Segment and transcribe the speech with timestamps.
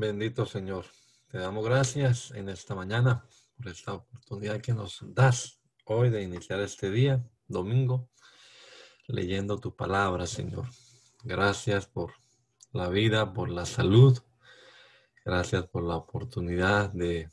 [0.00, 0.84] Bendito Señor,
[1.26, 6.60] te damos gracias en esta mañana por esta oportunidad que nos das hoy de iniciar
[6.60, 8.08] este día, domingo,
[9.08, 10.68] leyendo tu palabra, Señor.
[11.24, 12.12] Gracias por
[12.70, 14.16] la vida, por la salud.
[15.24, 17.32] Gracias por la oportunidad de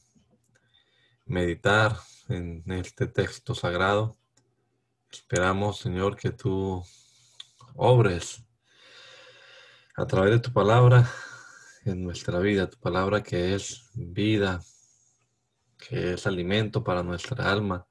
[1.27, 1.95] meditar
[2.29, 4.17] en este texto sagrado.
[5.11, 6.83] Esperamos, Señor, que tú
[7.75, 8.43] obres
[9.95, 11.07] a través de tu palabra
[11.85, 14.61] en nuestra vida, tu palabra que es vida,
[15.77, 17.87] que es alimento para nuestra alma,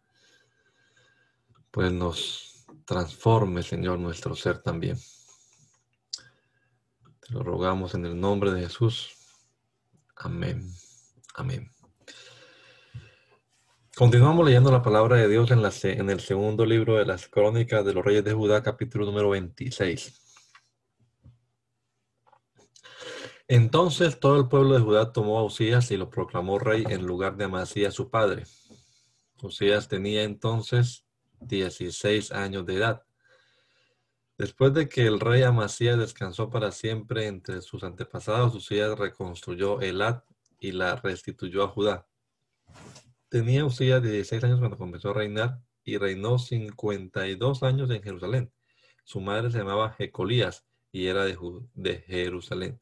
[1.71, 4.99] pues nos transforme, Señor, nuestro ser también.
[7.21, 9.17] Te lo rogamos en el nombre de Jesús.
[10.17, 10.69] Amén.
[11.35, 11.71] Amén.
[13.97, 17.85] Continuamos leyendo la palabra de Dios en, la, en el segundo libro de las crónicas
[17.85, 20.24] de los reyes de Judá, capítulo número 26.
[23.47, 27.37] Entonces todo el pueblo de Judá tomó a Usías y lo proclamó rey en lugar
[27.37, 28.45] de Amasías su padre.
[29.43, 31.05] Usías tenía entonces
[31.41, 33.03] 16 años de edad.
[34.39, 40.25] Después de que el rey Amasías descansó para siempre entre sus antepasados, Usías reconstruyó Elat
[40.59, 42.09] y la restituyó a Judá.
[43.29, 48.53] Tenía Usías 16 años cuando comenzó a reinar y reinó 52 años en Jerusalén.
[49.05, 51.37] Su madre se llamaba Jecolías y era de,
[51.75, 52.81] de Jerusalén.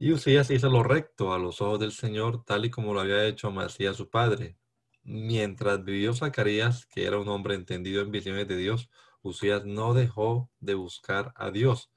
[0.00, 3.26] Y Usías hizo lo recto a los ojos del Señor, tal y como lo había
[3.26, 4.56] hecho Amasías su padre.
[5.02, 8.90] Mientras vivió Zacarías, que era un hombre entendido en visiones de Dios,
[9.22, 11.90] Usías no dejó de buscar a Dios.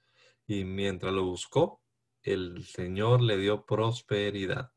[0.47, 1.79] Y mientras lo buscó,
[2.23, 4.71] el Señor le dio prosperidad.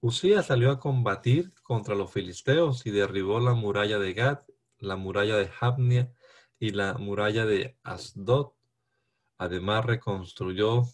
[0.00, 4.40] Usías salió a combatir contra los filisteos y derribó la muralla de Gad,
[4.78, 6.12] la muralla de Jabnia
[6.58, 8.52] y la muralla de Asdod.
[9.38, 10.84] Además reconstruyó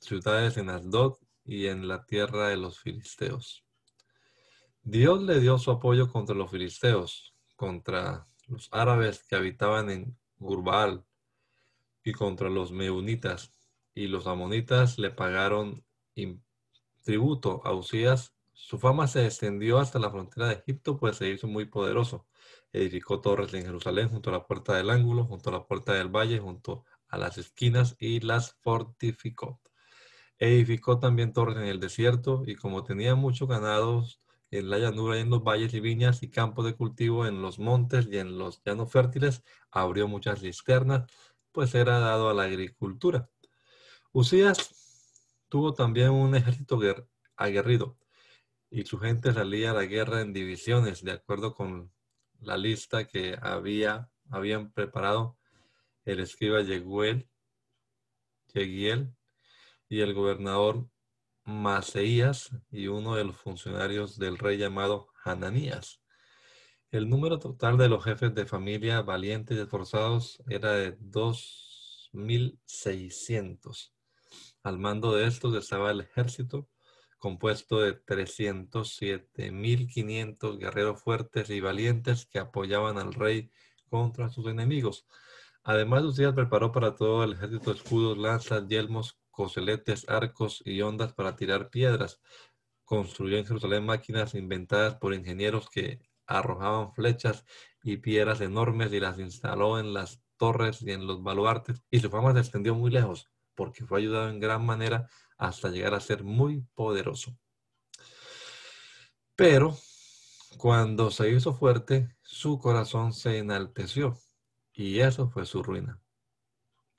[0.00, 3.64] ciudades en Asdod y en la tierra de los filisteos.
[4.82, 11.04] Dios le dio su apoyo contra los filisteos, contra los árabes que habitaban en Gurbal
[12.02, 13.52] y contra los meunitas,
[13.94, 15.84] y los amonitas le pagaron
[17.02, 18.34] tributo a Usías.
[18.52, 22.26] Su fama se extendió hasta la frontera de Egipto, pues se hizo muy poderoso.
[22.72, 26.08] Edificó torres en Jerusalén, junto a la puerta del ángulo, junto a la puerta del
[26.08, 29.60] valle, junto a las esquinas, y las fortificó.
[30.40, 35.20] Edificó también torres en el desierto y como tenía muchos ganados en la llanura y
[35.20, 38.62] en los valles y viñas y campos de cultivo en los montes y en los
[38.64, 41.08] llanos fértiles, abrió muchas cisternas,
[41.52, 43.28] pues era dado a la agricultura.
[44.12, 44.74] Usías
[45.50, 46.80] tuvo también un ejército
[47.36, 47.98] aguerrido
[48.70, 51.92] y su gente salía a la guerra en divisiones, de acuerdo con
[52.40, 55.36] la lista que había, habían preparado
[56.06, 57.28] el escriba Yeguel,
[58.54, 59.14] Yegiel
[59.90, 60.88] y el gobernador
[61.44, 66.00] Maseías y uno de los funcionarios del rey llamado Hananías.
[66.92, 73.92] El número total de los jefes de familia valientes y esforzados era de 2.600.
[74.62, 76.68] Al mando de estos estaba el ejército,
[77.18, 83.50] compuesto de 307.500 guerreros fuertes y valientes que apoyaban al rey
[83.88, 85.04] contra sus enemigos.
[85.64, 91.36] Además, Usías preparó para todo el ejército escudos, lanzas, yelmos, coseletes, arcos y ondas para
[91.36, 92.20] tirar piedras.
[92.84, 97.44] Construyó en Jerusalén máquinas inventadas por ingenieros que arrojaban flechas
[97.82, 101.82] y piedras enormes y las instaló en las torres y en los baluartes.
[101.90, 105.94] Y su fama se extendió muy lejos porque fue ayudado en gran manera hasta llegar
[105.94, 107.36] a ser muy poderoso.
[109.36, 109.76] Pero
[110.56, 114.18] cuando se hizo fuerte, su corazón se enalteció
[114.72, 116.00] y eso fue su ruina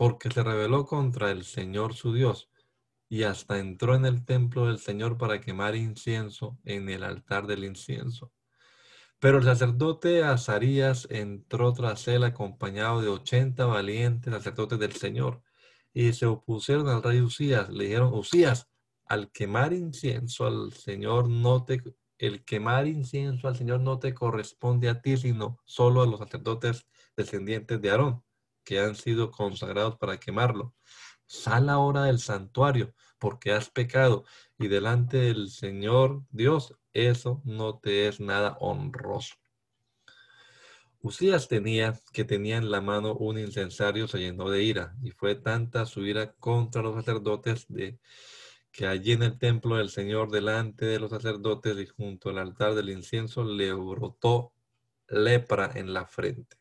[0.02, 2.50] porque se rebeló contra el Señor su Dios,
[3.08, 7.66] y hasta entró en el templo del Señor para quemar incienso en el altar del
[7.66, 8.34] incienso.
[9.20, 15.44] Pero el sacerdote Azarías entró tras él acompañado de ochenta valientes sacerdotes del Señor,
[15.94, 17.70] y se opusieron al rey Usías.
[17.70, 18.72] Le dijeron, Usías,
[19.06, 21.80] al quemar incienso al Señor no te
[22.18, 26.88] el quemar incienso al Señor no te corresponde a ti, sino solo a los sacerdotes
[27.16, 28.24] descendientes de Aarón,
[28.64, 30.74] que han sido consagrados para quemarlo.
[31.26, 34.26] Sal ahora del santuario, porque has pecado,
[34.58, 39.36] y delante del Señor Dios eso no te es nada honroso.
[41.04, 45.36] Usías tenía que tenía en la mano un incensario, se llenó de ira, y fue
[45.36, 47.98] tanta su ira contra los sacerdotes de
[48.72, 52.76] que allí en el templo del Señor, delante de los sacerdotes y junto al altar
[52.76, 54.54] del incienso, le brotó
[55.08, 56.61] lepra en la frente.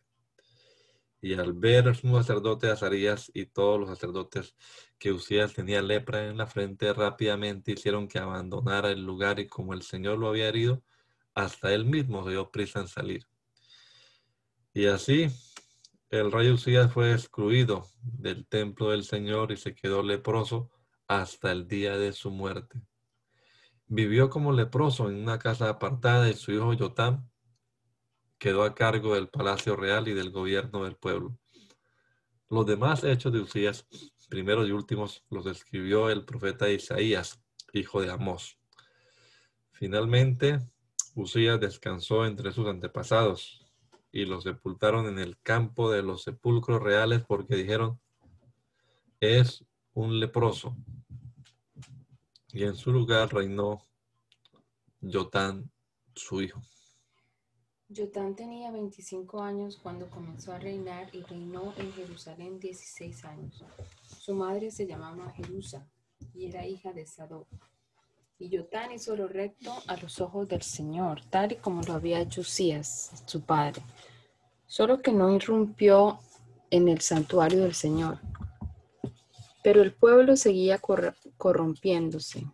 [1.22, 4.54] Y al ver el sacerdote Azarías y todos los sacerdotes
[4.98, 9.74] que Usías tenía lepra en la frente, rápidamente hicieron que abandonara el lugar y como
[9.74, 10.82] el Señor lo había herido,
[11.34, 13.26] hasta él mismo se dio prisa en salir.
[14.72, 15.28] Y así
[16.10, 20.70] el rey Usías fue excluido del templo del Señor y se quedó leproso
[21.06, 22.80] hasta el día de su muerte.
[23.86, 27.29] Vivió como leproso en una casa apartada y su hijo Yotam
[28.40, 31.38] quedó a cargo del palacio real y del gobierno del pueblo.
[32.48, 33.86] Los demás hechos de Usías,
[34.30, 37.44] primeros y últimos, los escribió el profeta Isaías,
[37.74, 38.58] hijo de Amós.
[39.72, 40.58] Finalmente,
[41.14, 43.66] Usías descansó entre sus antepasados
[44.10, 48.00] y los sepultaron en el campo de los sepulcros reales porque dijeron,
[49.20, 50.74] es un leproso
[52.52, 53.86] y en su lugar reinó
[55.02, 55.70] Jotán,
[56.14, 56.62] su hijo.
[57.94, 63.64] Jotán tenía 25 años cuando comenzó a reinar y reinó en Jerusalén 16 años.
[64.18, 65.86] Su madre se llamaba Jerusa
[66.34, 67.48] y era hija de Sadoc.
[68.38, 72.20] Y Jotán hizo lo recto a los ojos del Señor, tal y como lo había
[72.20, 73.82] hecho su padre.
[74.66, 76.20] Solo que no irrumpió
[76.70, 78.18] en el santuario del Señor
[79.62, 80.80] pero el pueblo seguía
[81.36, 82.46] corrompiéndose.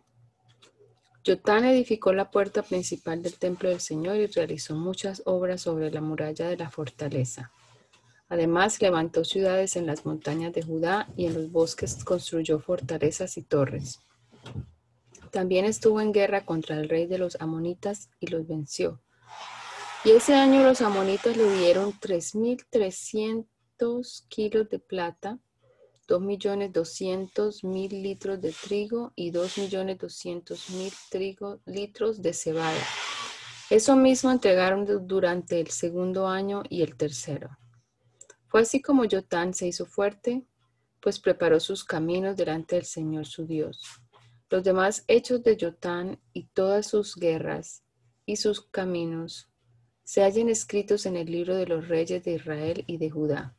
[1.27, 5.99] Yotán edificó la puerta principal del templo del Señor y realizó muchas obras sobre la
[5.99, 7.51] muralla de la fortaleza.
[8.29, 13.41] Además, levantó ciudades en las montañas de Judá y en los bosques construyó fortalezas y
[13.41, 13.99] torres.
[15.29, 19.01] También estuvo en guerra contra el rey de los amonitas y los venció.
[20.05, 25.39] Y ese año los amonitas le dieron 3.300 kilos de plata
[26.07, 32.83] 2.200.000 litros de trigo y 2.200.000 litros de cebada.
[33.69, 37.57] Eso mismo entregaron durante el segundo año y el tercero.
[38.47, 40.45] Fue así como Jotán se hizo fuerte,
[41.01, 44.01] pues preparó sus caminos delante del Señor su Dios.
[44.49, 47.83] Los demás hechos de Jotán y todas sus guerras
[48.25, 49.49] y sus caminos
[50.05, 53.56] se hallan escritos en el libro de los reyes de Israel y de Judá.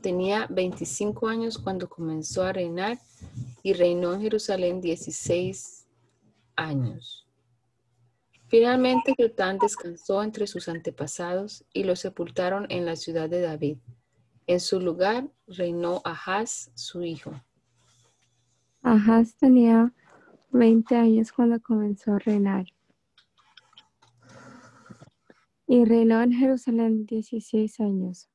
[0.00, 2.98] Tenía 25 años cuando comenzó a reinar
[3.62, 5.86] y reinó en Jerusalén 16
[6.54, 7.26] años.
[8.48, 13.78] Finalmente Jotán descansó entre sus antepasados y lo sepultaron en la ciudad de David.
[14.46, 17.32] En su lugar reinó Ahaz, su hijo.
[18.82, 19.92] Ahaz tenía
[20.50, 22.66] 20 años cuando comenzó a reinar.
[25.66, 28.30] Y reinó en Jerusalén 16 años.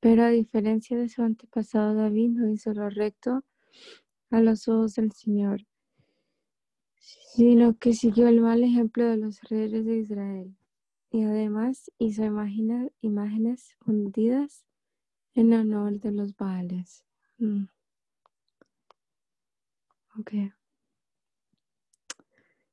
[0.00, 3.44] Pero a diferencia de su antepasado David, no hizo lo recto
[4.30, 5.66] a los ojos del Señor,
[6.98, 10.56] sino que siguió el mal ejemplo de los reyes de Israel.
[11.10, 12.24] Y además hizo
[13.02, 14.64] imágenes hundidas
[15.34, 17.04] en honor de los Baales.
[17.38, 17.64] Mm.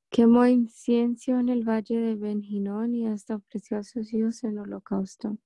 [0.09, 5.37] Quemó incienso en el valle de Benjinón y hasta ofreció a sus hijos en holocausto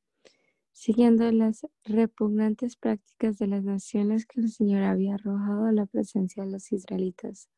[0.71, 6.43] siguiendo las repugnantes prácticas de las naciones que el Señor había arrojado a la presencia
[6.43, 7.49] de los israelitas.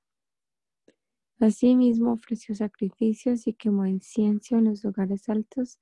[1.39, 5.79] Asimismo ofreció sacrificios y quemó incienso en los lugares altos,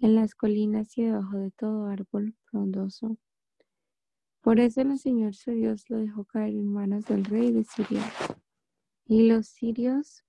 [0.00, 3.16] en las colinas y debajo de todo árbol frondoso.
[4.40, 8.02] Por eso el Señor su Dios lo dejó caer en manos del rey de Siria.
[9.06, 10.24] Y los sirios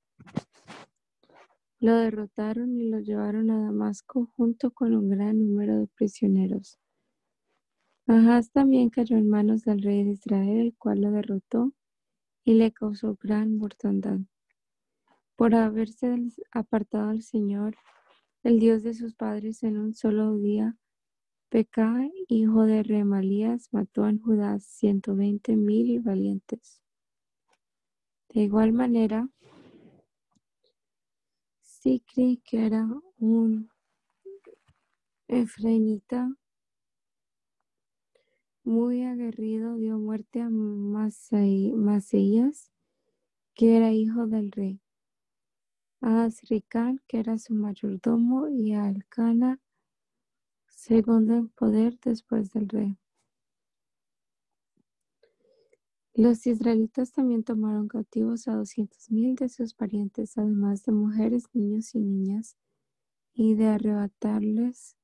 [1.79, 6.77] lo derrotaron y lo llevaron a Damasco junto con un gran número de prisioneros.
[8.07, 11.74] Ahaz también cayó en manos del rey de Israel, el cual lo derrotó
[12.43, 14.19] y le causó gran mortandad.
[15.36, 16.15] Por haberse
[16.51, 17.75] apartado al Señor,
[18.43, 20.75] el Dios de sus padres, en un solo día,
[21.50, 26.81] Pecá, hijo de Remalías, mató en Judá ciento veinte mil valientes.
[28.29, 29.27] De igual manera,
[31.81, 32.86] Sicri, que era
[33.19, 33.69] un
[35.29, 36.29] efrainita
[38.65, 41.77] muy aguerrido, dio muerte a Maseías,
[43.55, 44.81] que era hijo del rey.
[46.01, 49.62] a Azricán, que era su mayordomo, y a Elcana,
[50.67, 52.98] segundo en poder después del rey.
[56.13, 61.94] Los israelitas también tomaron cautivos a doscientos mil de sus parientes, además de mujeres, niños
[61.96, 62.58] y niñas,
[63.34, 64.98] y de arrebatarles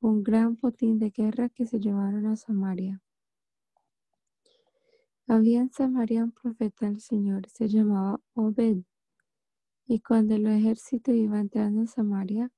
[0.00, 3.02] un gran botín de guerra que se llevaron a Samaria.
[5.26, 8.78] Había en Samaria un profeta del Señor, se llamaba Obed.
[9.86, 12.50] Y cuando el ejército iba entrando en Samaria,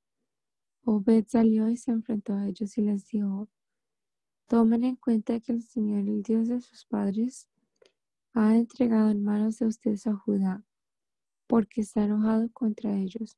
[0.84, 3.48] Obed salió y se enfrentó a ellos y les dijo,
[4.46, 7.48] tomen en cuenta que el Señor, el Dios de sus padres,
[8.34, 10.62] ha entregado en manos de ustedes a Judá,
[11.46, 13.36] porque está enojado contra ellos.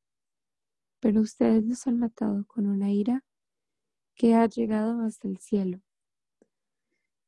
[1.01, 3.25] Pero ustedes los han matado con una ira
[4.15, 5.81] que ha llegado hasta el cielo.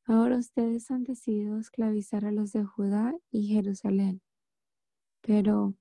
[0.07, 4.21] Ahora ustedes han decidido esclavizar a los de Judá y Jerusalén.
[5.23, 5.75] Pero,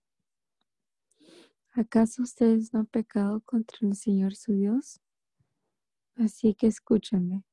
[1.74, 5.02] ¿acaso ustedes no han pecado contra el Señor su Dios?
[6.16, 7.44] Así que escúchenme.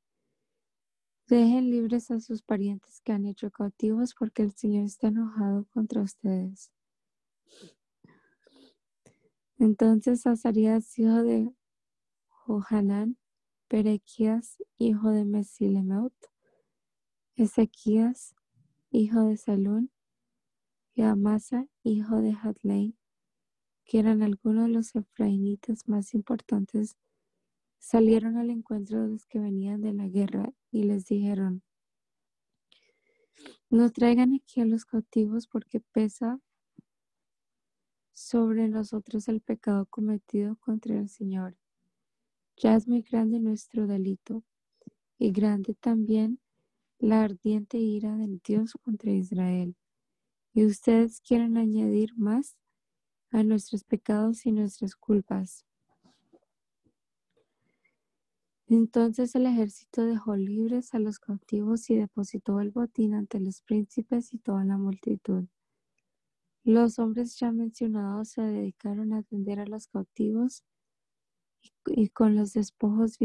[1.31, 6.01] Dejen libres a sus parientes que han hecho cautivos porque el Señor está enojado contra
[6.01, 6.73] ustedes.
[9.57, 11.55] Entonces Azarías, hijo de
[12.27, 13.15] Johanán,
[13.69, 16.13] Perequías, hijo de Mesilemeut,
[17.37, 18.35] Ezequías,
[18.89, 19.89] hijo de Salún,
[20.95, 22.97] y Amasa, hijo de Hadley,
[23.85, 26.97] que eran algunos de los efraínitas más importantes,
[27.81, 31.63] salieron al encuentro de los que venían de la guerra y les dijeron,
[33.69, 36.39] no traigan aquí a los cautivos porque pesa
[38.13, 41.57] sobre nosotros el pecado cometido contra el Señor.
[42.55, 44.43] Ya es muy grande nuestro delito
[45.17, 46.39] y grande también
[46.99, 49.75] la ardiente ira del Dios contra Israel.
[50.53, 52.57] Y ustedes quieren añadir más
[53.31, 55.65] a nuestros pecados y nuestras culpas.
[58.73, 64.33] Entonces el ejército dejó libres a los cautivos y depositó el botín ante los príncipes
[64.33, 65.43] y toda la multitud.
[66.63, 70.63] Los hombres ya mencionados se dedicaron a atender a los cautivos
[71.85, 73.17] y, con los despojos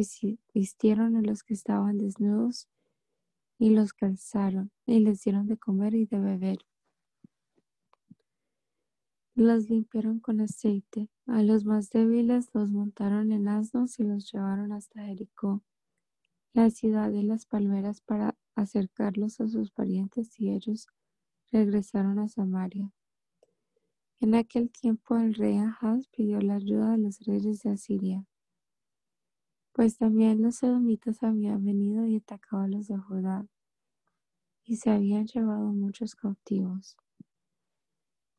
[0.52, 2.68] vistieron a los que estaban desnudos
[3.56, 6.58] y los calzaron y les dieron de comer y de beber.
[9.36, 11.10] Los limpiaron con aceite.
[11.26, 15.62] A los más débiles los montaron en asnos y los llevaron hasta Jericó,
[16.54, 20.86] la ciudad de las palmeras, para acercarlos a sus parientes y ellos
[21.52, 22.94] regresaron a Samaria.
[24.20, 28.26] En aquel tiempo el rey Ahaz pidió la ayuda de los reyes de Asiria,
[29.72, 33.46] pues también los edomitas habían venido y atacado a los de Judá,
[34.64, 36.96] y se habían llevado muchos cautivos.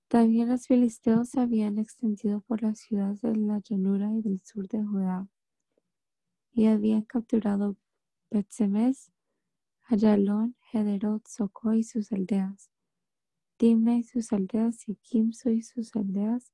[0.07, 4.67] También los filisteos se habían extendido por las ciudades de la llanura y del sur
[4.67, 5.27] de Judá,
[6.53, 7.77] y habían capturado
[8.31, 9.11] Betsemes,
[9.83, 12.69] Ayalón, Hederot, Soco y sus aldeas
[13.57, 16.51] Timna y sus aldeas y Kimso y sus aldeas,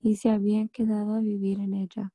[0.00, 2.12] y se habían quedado a vivir en ella.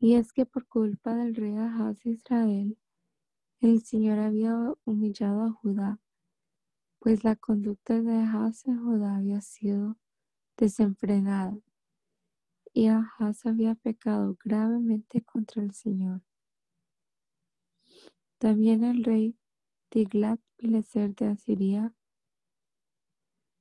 [0.00, 2.76] Y es que por culpa del rey Ahaz de Israel,
[3.60, 6.00] el Señor había humillado a Judá,
[6.98, 9.96] pues la conducta de Judá había sido
[10.56, 11.58] desenfrenada,
[12.72, 16.22] y Ahaz había pecado gravemente contra el Señor.
[18.38, 19.38] También el rey
[19.90, 21.94] Tiglat-Pileser de Asiria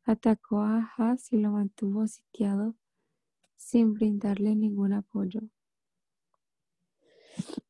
[0.04, 2.76] atacó a Ahaz y lo mantuvo sitiado
[3.56, 5.42] sin brindarle ningún apoyo.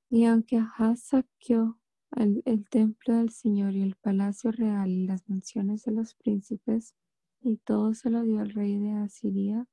[0.10, 1.79] Y aunque Ahaz saqueó
[2.12, 6.95] el, templo del Señor y el palacio real y las mansiones de los príncipes,
[7.41, 9.67] y todo se lo dio al rey de Asiria,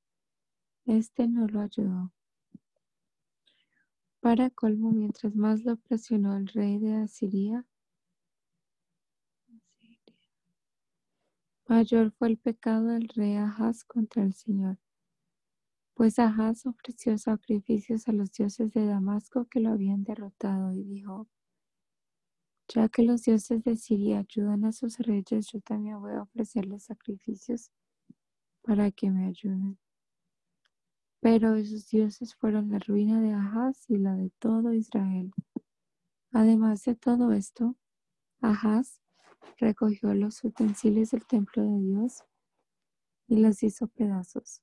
[0.85, 2.13] este no lo ayudó.
[4.21, 7.67] Para colmo, mientras más lo presionó el rey de Asiria,
[11.69, 14.79] Mayor fue el pecado del rey Ahaz contra el Señor,
[15.95, 21.29] pues Ahaz ofreció sacrificios a los dioses de Damasco que lo habían derrotado y dijo,
[22.69, 26.85] ya que los dioses de Siria ayudan a sus reyes, yo también voy a ofrecerles
[26.85, 27.71] sacrificios
[28.63, 29.79] para que me ayuden.
[31.21, 35.33] Pero esos dioses fueron la ruina de Ahaz y la de todo Israel.
[36.33, 37.77] Además de todo esto,
[38.41, 39.01] Ahaz
[39.59, 42.25] recogió los utensilios del templo de Dios
[43.29, 44.63] y los hizo pedazos.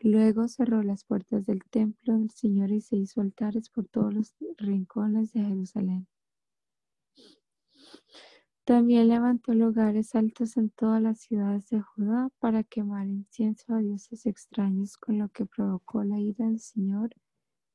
[0.00, 4.34] Luego cerró las puertas del templo del Señor y se hizo altares por todos los
[4.58, 6.06] rincones de Jerusalén.
[8.66, 14.26] También levantó lugares altos en todas las ciudades de Judá para quemar incienso a dioses
[14.26, 17.14] extraños, con lo que provocó la ira del Señor,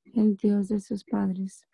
[0.04, 1.66] el Dios de sus padres.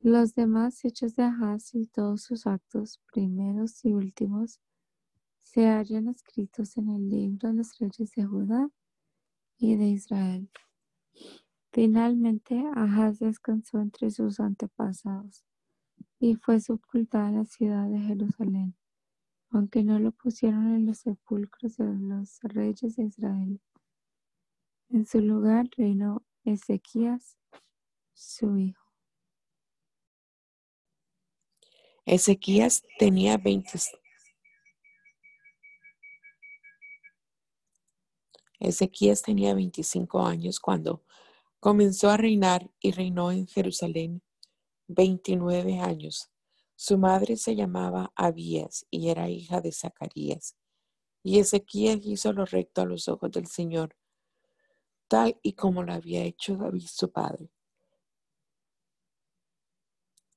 [0.00, 4.60] Los demás hechos de Ahaz y todos sus actos, primeros y últimos,
[5.42, 8.70] se hallan escritos en el libro de los reyes de Judá
[9.58, 10.48] y de Israel.
[11.70, 15.44] Finalmente, Ahaz descansó entre sus antepasados
[16.24, 18.74] y fue sepultada en la ciudad de Jerusalén,
[19.50, 23.60] aunque no lo pusieron en los sepulcros de los reyes de Israel.
[24.88, 27.36] En su lugar reinó Ezequías,
[28.14, 28.82] su hijo.
[32.06, 33.78] Ezequías tenía 20.
[38.60, 41.04] Ezequías tenía 25 años cuando
[41.60, 44.22] comenzó a reinar y reinó en Jerusalén
[44.88, 46.30] 29 años.
[46.76, 50.56] Su madre se llamaba Abías y era hija de Zacarías.
[51.22, 53.96] Y Ezequías hizo lo recto a los ojos del Señor,
[55.08, 57.50] tal y como lo había hecho David su padre.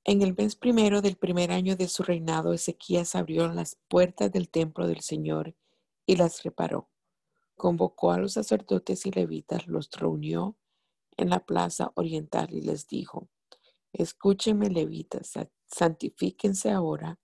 [0.04, 4.48] En el mes primero del primer año de su reinado, Ezequías abrió las puertas del
[4.48, 5.54] templo del Señor
[6.06, 6.88] y las reparó.
[7.56, 10.56] Convocó a los sacerdotes y levitas, los reunió
[11.18, 13.28] en la plaza oriental y les dijo,
[13.92, 15.32] escúchenme levitas,
[15.66, 17.18] santifíquense ahora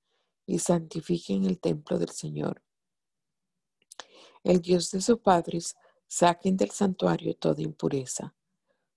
[0.47, 2.63] y santifiquen el templo del Señor.
[4.43, 5.75] El Dios de sus padres,
[6.07, 8.35] saquen del santuario toda impureza,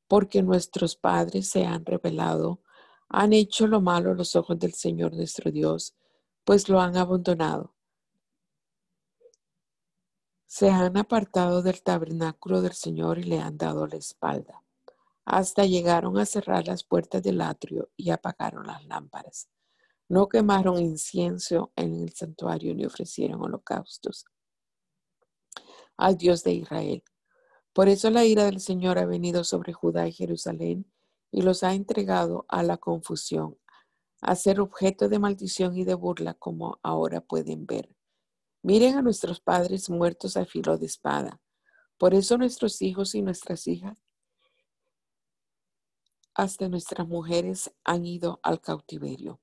[0.08, 2.62] porque nuestros padres se han revelado
[3.10, 5.96] han hecho lo malo los ojos del Señor nuestro Dios,
[6.44, 7.74] pues lo han abandonado.
[10.46, 14.64] Se han apartado del tabernáculo del Señor y le han dado la espalda.
[15.30, 19.50] Hasta llegaron a cerrar las puertas del atrio y apagaron las lámparas.
[20.08, 24.24] No quemaron incienso en el santuario ni ofrecieron holocaustos
[25.98, 27.04] al Dios de Israel.
[27.74, 30.90] Por eso la ira del Señor ha venido sobre Judá y Jerusalén
[31.30, 33.58] y los ha entregado a la confusión,
[34.22, 37.94] a ser objeto de maldición y de burla, como ahora pueden ver.
[38.64, 41.42] Miren a nuestros padres muertos a filo de espada.
[41.98, 44.07] Por eso nuestros hijos y nuestras hijas,
[46.38, 49.42] hasta nuestras mujeres, han ido al cautiverio.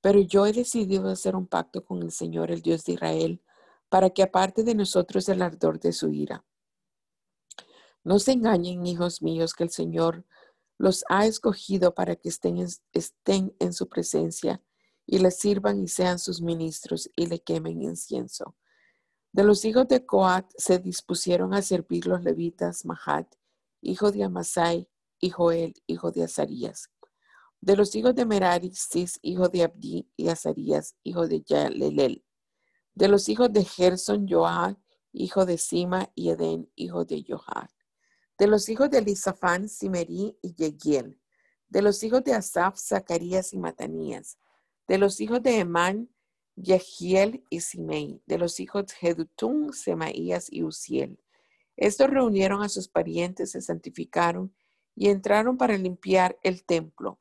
[0.00, 3.42] Pero yo he decidido hacer un pacto con el Señor, el Dios de Israel,
[3.88, 6.44] para que aparte de nosotros el ardor de su ira.
[8.04, 10.24] No se engañen, hijos míos, que el Señor
[10.78, 12.64] los ha escogido para que estén
[13.58, 14.62] en, su presencia
[15.04, 18.56] y le sirvan y sean sus ministros y le quemen incienso.
[19.32, 23.34] De los hijos de Coat se dispusieron a servir los levitas Mahat,
[23.80, 24.88] hijo de Amasai,
[25.22, 26.90] y Joel, hijo de Azarías.
[27.60, 32.24] De los hijos de Merari, Sis, hijo de Abdi, y Azarías, hijo de Yalelel.
[32.92, 34.76] De los hijos de Gerson, Joah,
[35.12, 37.70] hijo de Sima, y Eden, hijo de Johar.
[38.36, 41.20] De los hijos de Elisafán, Simerí y Yegiel.
[41.68, 44.38] De los hijos de Asaf, Zacarías y Matanías.
[44.88, 46.10] De los hijos de Emán,
[46.56, 48.20] Yehiel y Simei.
[48.26, 51.20] De los hijos de Jedutún, Semaías y Uziel.
[51.76, 54.52] Estos reunieron a sus parientes, se santificaron
[54.94, 57.18] y entraron para limpiar el templo.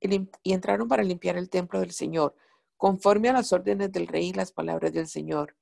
[0.00, 2.34] Y entraron para limpiar el templo del Señor,
[2.76, 5.56] conforme a las órdenes del rey y las palabras del Señor.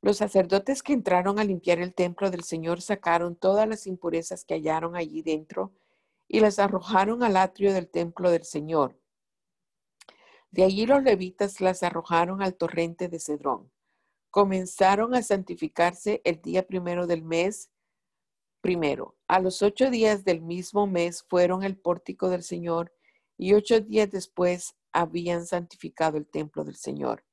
[0.00, 4.54] Los sacerdotes que entraron a limpiar el templo del Señor sacaron todas las impurezas que
[4.54, 5.72] hallaron allí dentro
[6.28, 8.98] y las arrojaron al atrio del templo del Señor.
[10.50, 13.72] De allí los levitas las arrojaron al torrente de Cedrón.
[14.34, 17.70] Comenzaron a santificarse el día primero del mes
[18.60, 19.16] primero.
[19.28, 22.92] A los ocho días del mismo mes fueron el pórtico del Señor
[23.38, 27.24] y ocho días después habían santificado el templo del Señor.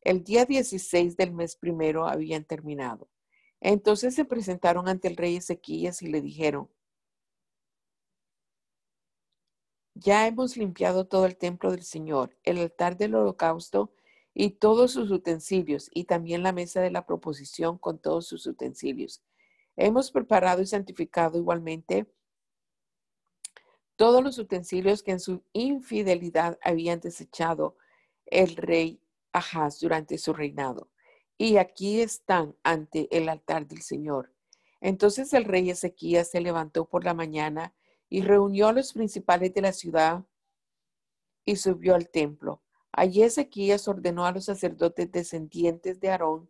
[0.00, 3.10] El día 16 del mes primero habían terminado.
[3.60, 6.70] Entonces se presentaron ante el rey Ezequías y le dijeron,
[9.92, 13.92] ya hemos limpiado todo el templo del Señor, el altar del holocausto
[14.34, 19.22] y todos sus utensilios, y también la mesa de la proposición con todos sus utensilios.
[19.76, 22.06] Hemos preparado y santificado igualmente
[23.96, 27.76] todos los utensilios que en su infidelidad habían desechado
[28.26, 30.90] el rey Ahaz durante su reinado.
[31.36, 34.32] Y aquí están ante el altar del Señor.
[34.80, 37.74] Entonces el rey Ezequías se levantó por la mañana
[38.08, 40.24] y reunió a los principales de la ciudad
[41.44, 42.62] y subió al templo.
[42.92, 46.48] Allí Ezequías ordenó a los sacerdotes descendientes de Aarón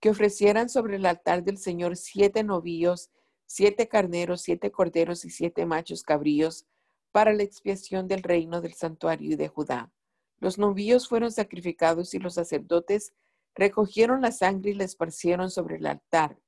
[0.00, 3.10] que ofrecieran sobre el altar del Señor siete novillos,
[3.46, 6.66] siete carneros, siete corderos y siete machos cabríos
[7.12, 9.92] para la expiación del reino del santuario y de Judá.
[10.38, 13.14] Los novillos fueron sacrificados y los sacerdotes
[13.54, 16.38] recogieron la sangre y la esparcieron sobre el altar.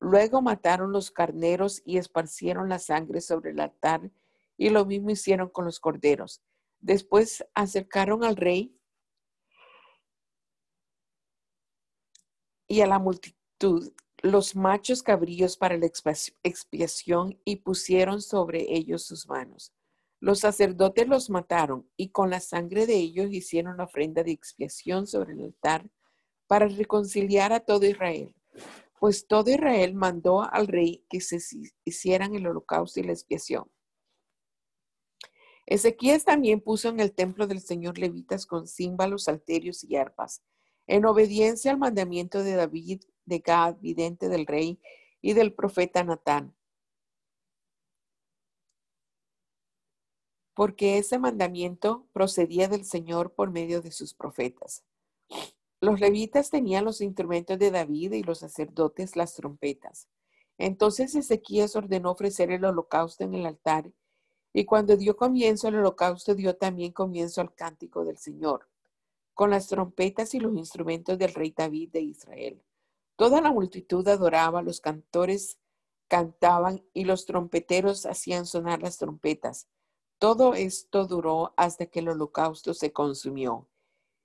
[0.00, 4.10] Luego mataron los carneros y esparcieron la sangre sobre el altar
[4.56, 6.42] y lo mismo hicieron con los corderos.
[6.82, 8.76] Después acercaron al rey
[12.66, 13.92] y a la multitud
[14.22, 19.72] los machos cabríos para la expiación y pusieron sobre ellos sus manos.
[20.20, 25.06] Los sacerdotes los mataron y con la sangre de ellos hicieron la ofrenda de expiación
[25.06, 25.88] sobre el altar
[26.48, 28.34] para reconciliar a todo Israel.
[28.98, 31.38] Pues todo Israel mandó al rey que se
[31.84, 33.70] hicieran el holocausto y la expiación.
[35.66, 40.42] Ezequías también puso en el templo del Señor levitas con címbalos, salterios y arpas,
[40.86, 44.80] en obediencia al mandamiento de David, de Gad, vidente del rey,
[45.22, 46.54] y del profeta Natán.
[50.54, 54.84] Porque ese mandamiento procedía del Señor por medio de sus profetas.
[55.80, 60.08] Los levitas tenían los instrumentos de David y los sacerdotes las trompetas.
[60.58, 63.92] Entonces Ezequías ordenó ofrecer el holocausto en el altar
[64.52, 68.68] y cuando dio comienzo al holocausto, dio también comienzo al cántico del Señor,
[69.34, 72.62] con las trompetas y los instrumentos del rey David de Israel.
[73.16, 75.58] Toda la multitud adoraba, los cantores
[76.08, 79.68] cantaban y los trompeteros hacían sonar las trompetas.
[80.18, 83.68] Todo esto duró hasta que el holocausto se consumió.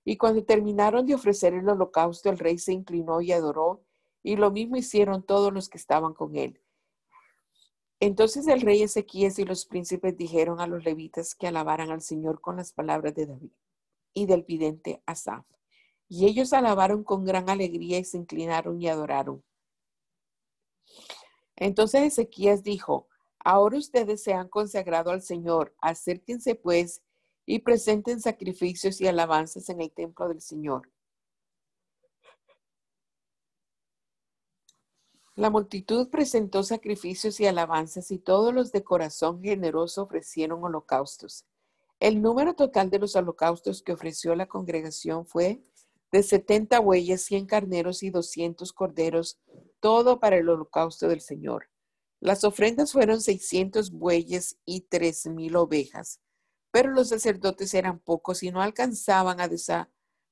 [0.04, 3.82] Y cuando terminaron de ofrecer el holocausto, el rey se inclinó y adoró,
[4.24, 6.62] y lo mismo hicieron todos los que estaban con él.
[8.00, 12.42] Entonces el rey Ezequías y los príncipes dijeron a los levitas que alabaran al Señor
[12.42, 13.52] con las palabras de David
[14.14, 15.46] y del vidente Asaf.
[16.08, 19.44] Y ellos alabaron con gran alegría y se inclinaron y adoraron.
[21.56, 23.08] Entonces Ezequías dijo,
[23.40, 27.02] ahora ustedes se han consagrado al Señor, acérquense pues
[27.48, 30.92] y presenten sacrificios y alabanzas en el templo del Señor.
[35.38, 41.45] La multitud presentó sacrificios y alabanzas y todos los de corazón generoso ofrecieron holocaustos.
[42.00, 45.62] El número total de los holocaustos que ofreció la congregación fue
[46.12, 49.39] de 70 bueyes, 100 carneros y 200 corderos,
[49.80, 51.69] todo para el holocausto del Señor.
[52.19, 56.19] Las ofrendas fueron 600 bueyes y 3,000 ovejas,
[56.71, 59.47] pero los sacerdotes eran pocos y no alcanzaban a,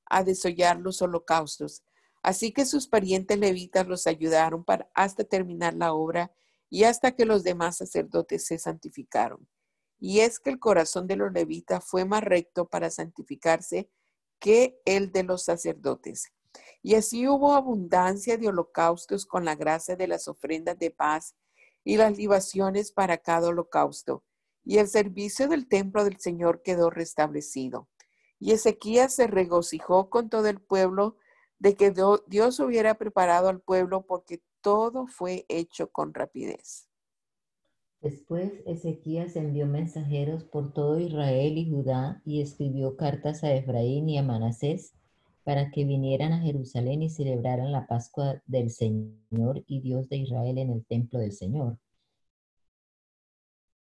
[0.06, 1.84] a desollar los holocaustos.
[2.22, 6.32] Así que sus parientes levitas los ayudaron para hasta terminar la obra
[6.68, 9.48] y hasta que los demás sacerdotes se santificaron.
[9.98, 13.88] Y es que el corazón de los levitas fue más recto para santificarse
[14.38, 16.32] que el de los sacerdotes.
[16.82, 21.34] Y así hubo abundancia de holocaustos con la gracia de las ofrendas de paz
[21.84, 24.24] y las libaciones para cada holocausto.
[24.64, 27.88] Y el servicio del templo del Señor quedó restablecido.
[28.38, 31.16] Y Ezequías se regocijó con todo el pueblo
[31.58, 31.92] de que
[32.26, 36.88] Dios hubiera preparado al pueblo porque todo fue hecho con rapidez.
[38.00, 44.18] Después Ezequías envió mensajeros por todo Israel y Judá y escribió cartas a Efraín y
[44.18, 44.92] a Manasés
[45.44, 50.58] para que vinieran a Jerusalén y celebraran la Pascua del Señor y Dios de Israel
[50.58, 51.78] en el templo del Señor.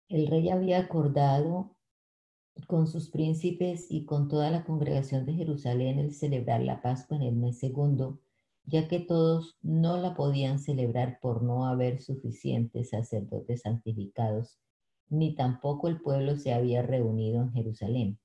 [0.09, 1.76] El rey había acordado
[2.65, 7.23] con sus príncipes y con toda la congregación de Jerusalén el celebrar la Pascua en
[7.23, 8.19] el mes segundo,
[8.65, 14.57] ya que todos no la podían celebrar por no haber suficientes sacerdotes santificados,
[15.09, 18.19] ni tampoco el pueblo se había reunido en Jerusalén.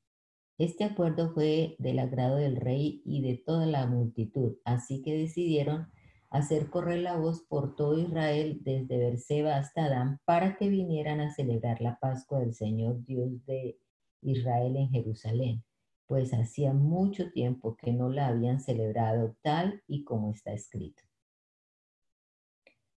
[0.58, 5.88] Este acuerdo fue del agrado del rey y de toda la multitud, así que decidieron
[6.30, 11.30] hacer correr la voz por todo Israel desde Berseba hasta Adán para que vinieran a
[11.30, 13.78] celebrar la Pascua del Señor Dios de
[14.22, 15.64] Israel en Jerusalén,
[16.06, 21.02] pues hacía mucho tiempo que no la habían celebrado tal y como está escrito.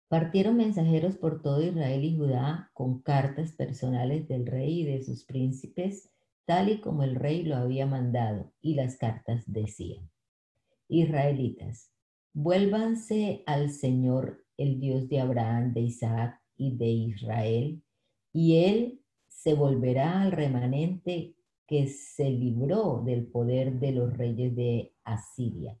[0.07, 5.25] Partieron mensajeros por todo Israel y Judá con cartas personales del rey y de sus
[5.25, 6.11] príncipes,
[6.45, 10.11] tal y como el rey lo había mandado, y las cartas decían,
[10.87, 11.91] Israelitas,
[12.33, 17.83] vuélvanse al Señor, el Dios de Abraham, de Isaac y de Israel,
[18.31, 19.02] y él
[19.43, 21.35] se volverá al remanente
[21.67, 25.77] que se libró del poder de los reyes de Asiria.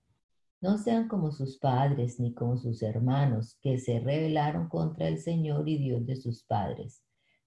[0.59, 5.69] No sean como sus padres ni como sus hermanos, que se rebelaron contra el Señor
[5.69, 7.05] y Dios de sus padres.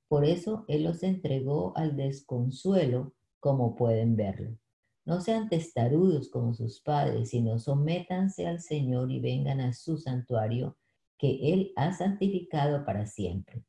[0.09, 4.57] Por eso Él los entregó al desconsuelo, como pueden verlo.
[5.05, 10.79] No sean testarudos como sus padres, sino sométanse al Señor y vengan a su santuario,
[11.19, 13.67] que Él ha santificado para siempre.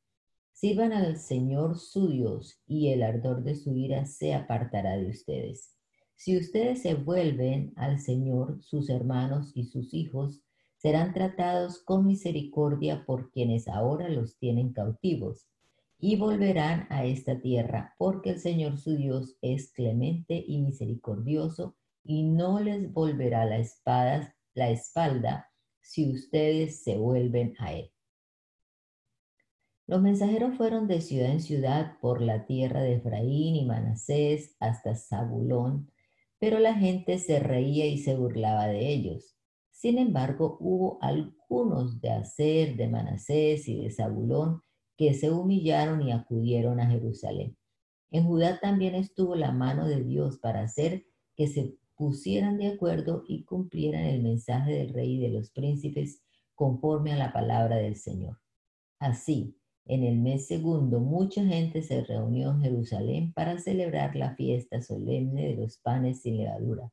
[0.59, 5.75] Sirvan al Señor su Dios y el ardor de su ira se apartará de ustedes.
[6.15, 10.41] Si ustedes se vuelven al Señor, sus hermanos y sus hijos
[10.77, 15.47] serán tratados con misericordia por quienes ahora los tienen cautivos
[15.99, 22.23] y volverán a esta tierra, porque el Señor su Dios es clemente y misericordioso y
[22.23, 27.91] no les volverá la espada, la espalda si ustedes se vuelven a él.
[29.87, 34.95] Los mensajeros fueron de ciudad en ciudad por la tierra de Efraín y Manasés hasta
[34.95, 35.89] Zabulón,
[36.39, 39.37] pero la gente se reía y se burlaba de ellos.
[39.71, 44.61] Sin embargo, hubo algunos de Aser, de Manasés y de Zabulón
[44.97, 47.55] que se humillaron y acudieron a Jerusalén.
[48.11, 51.05] En Judá también estuvo la mano de Dios para hacer
[51.37, 56.21] que se pusieran de acuerdo y cumplieran el mensaje del rey y de los príncipes
[56.55, 58.37] conforme a la palabra del Señor.
[58.99, 59.55] Así,
[59.89, 65.47] en el mes segundo, mucha gente se reunió en Jerusalén para celebrar la fiesta solemne
[65.47, 66.91] de los panes sin levadura.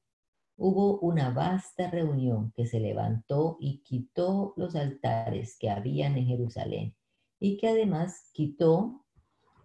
[0.57, 6.95] Hubo una vasta reunión que se levantó y quitó los altares que habían en Jerusalén
[7.41, 9.05] y que además quitó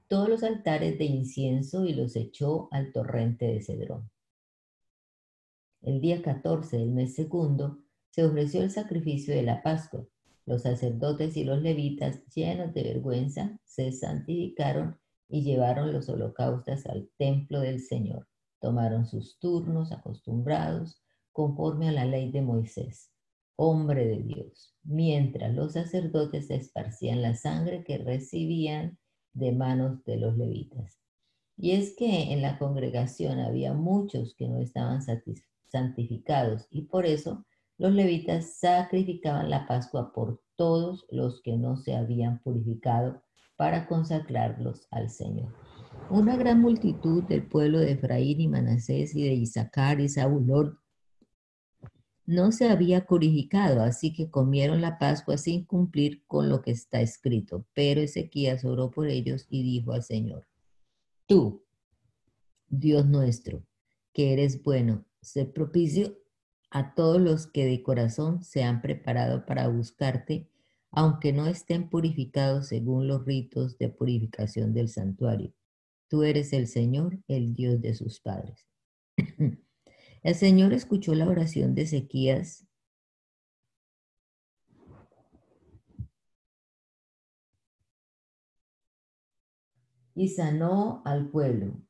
[0.07, 4.09] todos los altares de incienso y los echó al torrente de Cedrón.
[5.83, 7.77] El día 14 del mes segundo
[8.09, 10.03] se ofreció el sacrificio de la Pascua
[10.49, 14.97] los sacerdotes y los levitas, llenos de vergüenza, se santificaron
[15.29, 18.27] y llevaron los holocaustos al templo del Señor.
[18.59, 23.11] Tomaron sus turnos acostumbrados conforme a la ley de Moisés,
[23.57, 28.97] hombre de Dios, mientras los sacerdotes esparcían la sangre que recibían
[29.33, 30.97] de manos de los levitas.
[31.57, 35.01] Y es que en la congregación había muchos que no estaban
[35.67, 37.45] santificados y por eso
[37.79, 43.23] los levitas sacrificaban la Pascua por todos los que no se habían purificado
[43.55, 45.55] para consagrarlos al Señor.
[46.09, 50.77] Una gran multitud del pueblo de Efraín y Manasés y de Isaacar y Zabulón
[52.25, 56.99] no se había purificado, así que comieron la Pascua sin cumplir con lo que está
[56.99, 57.65] escrito.
[57.73, 60.45] Pero Ezequías oró por ellos y dijo al Señor,
[61.25, 61.63] tú,
[62.67, 63.65] Dios nuestro,
[64.13, 66.17] que eres bueno, sé propicio
[66.71, 70.49] a todos los que de corazón se han preparado para buscarte,
[70.91, 75.53] aunque no estén purificados según los ritos de purificación del santuario.
[76.07, 78.67] Tú eres el Señor, el Dios de sus padres.
[80.23, 82.65] el Señor escuchó la oración de Ezequías
[90.15, 91.81] y sanó al pueblo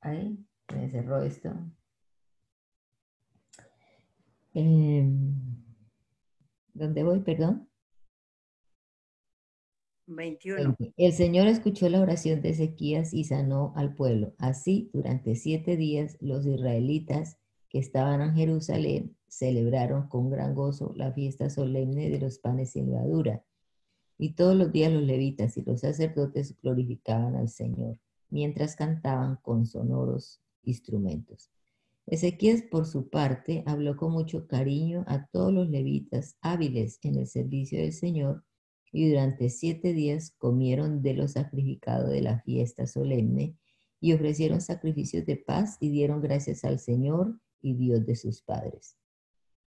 [0.00, 0.38] Ahí,
[0.74, 1.50] me cerró esto.
[4.54, 5.34] Em,
[6.72, 7.68] ¿Dónde voy, perdón?
[10.06, 10.76] 21.
[10.96, 14.34] El Señor escuchó la oración de Ezequías y sanó al pueblo.
[14.38, 21.12] Así, durante siete días, los israelitas que estaban en Jerusalén celebraron con gran gozo la
[21.12, 23.44] fiesta solemne de los panes sin levadura.
[24.18, 27.98] Y todos los días los levitas y los sacerdotes glorificaban al Señor
[28.30, 31.50] mientras cantaban con sonoros instrumentos.
[32.06, 37.26] Ezequías, por su parte, habló con mucho cariño a todos los levitas hábiles en el
[37.26, 38.44] servicio del Señor
[38.92, 43.56] y durante siete días comieron de lo sacrificado de la fiesta solemne
[44.00, 48.96] y ofrecieron sacrificios de paz y dieron gracias al Señor y Dios de sus padres.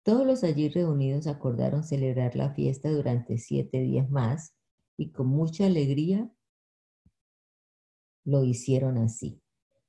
[0.02, 4.54] Todos los allí reunidos acordaron celebrar la fiesta durante siete días más
[4.96, 6.30] y con mucha alegría
[8.28, 9.40] lo hicieron así.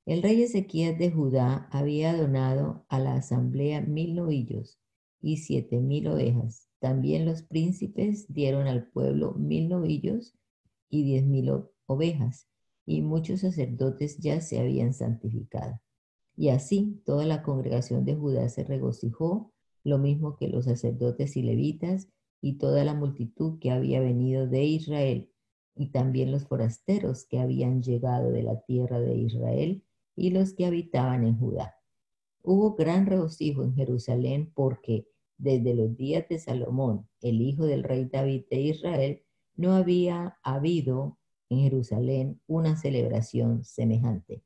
[0.06, 4.78] El rey Ezequías de Judá había donado a la asamblea mil novillos
[5.20, 6.66] y siete mil ovejas.
[6.78, 10.34] También los príncipes dieron al pueblo mil novillos
[10.88, 11.52] y diez mil
[11.84, 12.48] ovejas,
[12.86, 15.78] y muchos sacerdotes ya se habían santificado.
[16.34, 19.52] Y así toda la congregación de Judá se regocijó,
[19.84, 22.08] lo mismo que los sacerdotes y levitas
[22.40, 25.30] y toda la multitud que había venido de Israel
[25.80, 29.82] y también los forasteros que habían llegado de la tierra de Israel
[30.14, 31.74] y los que habitaban en Judá.
[32.42, 35.06] Hubo gran regocijo en Jerusalén porque
[35.38, 39.22] desde los días de Salomón, el hijo del rey David de Israel,
[39.56, 41.16] no había habido
[41.48, 44.42] en Jerusalén una celebración semejante.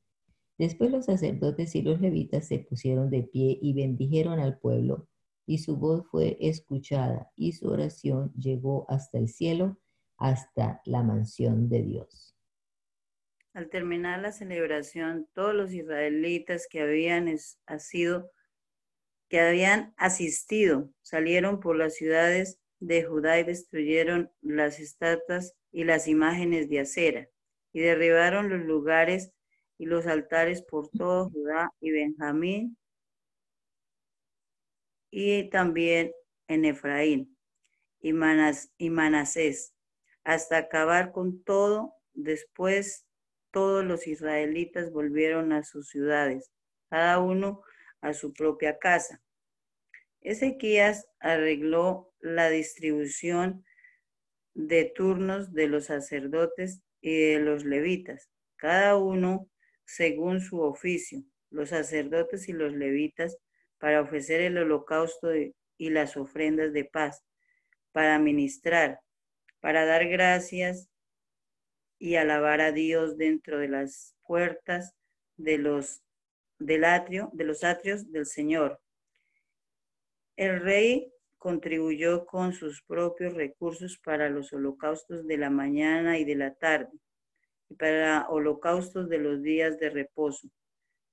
[0.57, 5.09] Después los sacerdotes y los levitas se pusieron de pie y bendijeron al pueblo,
[5.47, 9.79] y su voz fue escuchada, y su oración llegó hasta el cielo
[10.17, 12.37] hasta la mansión de Dios.
[13.53, 17.39] Al terminar la celebración, todos los israelitas que habían
[17.79, 18.31] sido
[19.29, 26.07] que habían asistido salieron por las ciudades de Judá y destruyeron las estatuas y las
[26.07, 27.29] imágenes de acera
[27.73, 29.33] y derribaron los lugares
[29.79, 32.77] y los altares por todo Judá y Benjamín
[35.11, 36.13] y también
[36.49, 37.37] en Efraín
[38.01, 38.11] y,
[38.79, 39.74] y Manasés,
[40.25, 41.95] hasta acabar con todo.
[42.13, 43.07] Después
[43.51, 46.51] todos los israelitas volvieron a sus ciudades,
[46.91, 47.63] cada uno
[48.01, 49.23] a su propia casa.
[50.21, 53.65] Ezequías arregló la distribución
[54.55, 59.49] de turnos de los sacerdotes y de los levitas, cada uno
[59.85, 63.37] según su oficio, los sacerdotes y los levitas,
[63.79, 67.23] para ofrecer el holocausto y las ofrendas de paz,
[67.93, 69.01] para ministrar,
[69.65, 70.91] para dar gracias
[71.99, 74.95] y alabar a Dios dentro de las puertas
[75.39, 76.03] de los
[76.59, 78.79] del atrio, de los atrios del Señor.
[80.37, 86.35] El rey contribuyó con sus propios recursos para los holocaustos de la mañana y de
[86.35, 87.01] la tarde,
[87.71, 90.51] y para holocaustos de los días de reposo,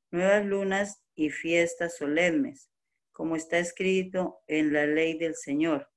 [0.10, 2.70] nuevas lunas y fiestas solemnes,
[3.14, 5.90] como está escrito en la ley del Señor.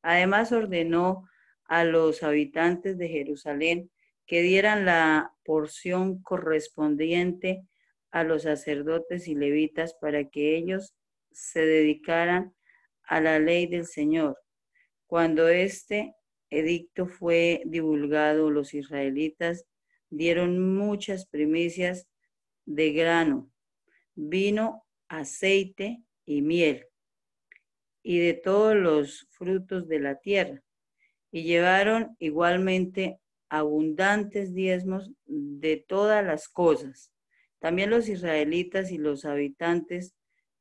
[0.00, 1.28] Además ordenó
[1.68, 3.90] a los habitantes de Jerusalén
[4.26, 7.64] que dieran la porción correspondiente
[8.10, 10.94] a los sacerdotes y levitas para que ellos
[11.30, 12.54] se dedicaran
[13.02, 14.38] a la ley del Señor.
[15.06, 16.14] Cuando este
[16.50, 19.66] edicto fue divulgado, los israelitas
[20.10, 22.08] dieron muchas primicias
[22.64, 23.50] de grano,
[24.14, 26.86] vino, aceite y miel,
[28.02, 30.62] y de todos los frutos de la tierra,
[31.36, 33.20] y llevaron igualmente
[33.50, 37.12] abundantes diezmos de todas las cosas.
[37.58, 40.14] También los israelitas y los habitantes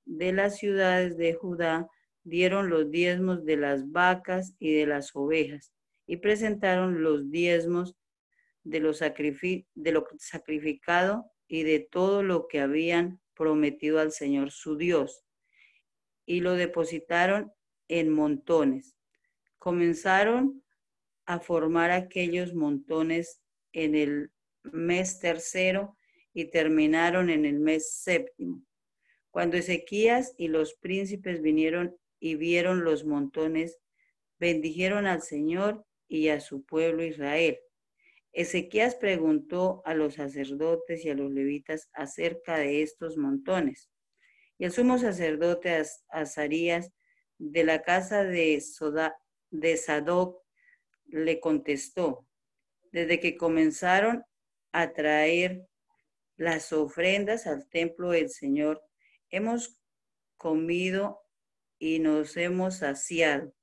[0.04, 1.88] de las ciudades de Judá
[2.26, 5.72] dieron los diezmos de las vacas y de las ovejas
[6.08, 7.96] y presentaron los diezmos
[8.66, 14.76] de lo, de lo sacrificado y de todo lo que habían prometido al Señor su
[14.76, 15.24] Dios
[16.26, 17.54] y lo depositaron
[17.88, 18.98] en montones.
[19.58, 20.65] Comenzaron
[21.26, 23.42] a formar aquellos montones
[23.74, 24.32] en el
[24.64, 25.98] mes tercero
[26.34, 28.64] y terminaron en el mes séptimo.
[29.32, 33.80] Cuando Ezequías y los príncipes vinieron y vieron los montones,
[34.40, 37.60] bendijeron al Señor y a su pueblo Israel.
[38.32, 43.90] Ezequías preguntó a los sacerdotes y a los levitas acerca de estos montones.
[44.58, 46.92] Y el sumo sacerdote Azarías
[47.38, 48.62] de la casa de,
[49.52, 50.45] de Sadoc
[51.08, 52.28] le contestó,
[52.92, 54.24] desde que comenzaron
[54.72, 55.68] a traer
[56.38, 58.84] las ofrendas al templo del Señor,
[59.30, 59.82] hemos
[60.38, 61.22] comido
[61.80, 63.54] y nos hemos saciado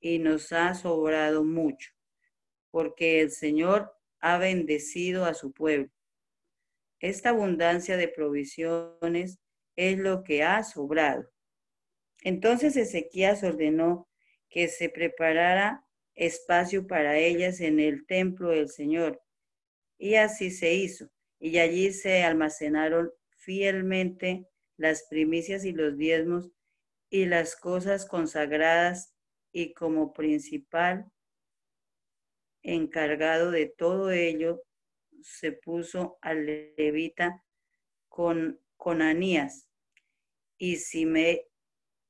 [0.00, 1.90] y nos ha sobrado mucho,
[2.70, 5.90] porque el Señor ha bendecido a su pueblo.
[6.98, 9.38] Esta abundancia de provisiones
[9.76, 11.28] es lo que ha sobrado.
[12.22, 14.08] Entonces Ezequías ordenó
[14.48, 19.22] que se preparara espacio para ellas en el templo del Señor.
[19.98, 21.08] Y así se hizo.
[21.38, 24.46] Y allí se almacenaron fielmente
[24.76, 26.50] las primicias y los diezmos
[27.10, 29.14] y las cosas consagradas
[29.52, 31.10] y como principal
[32.62, 34.62] encargado de todo ello
[35.20, 37.44] se puso al levita
[38.08, 39.68] con, con Anías
[40.58, 41.42] y Simei,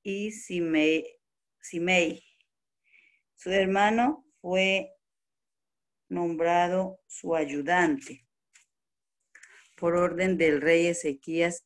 [0.02, 1.20] y Simei,
[1.60, 2.22] Simei.
[3.42, 4.92] Su hermano fue
[6.08, 8.24] nombrado su ayudante
[9.76, 11.64] por orden del rey Ezequías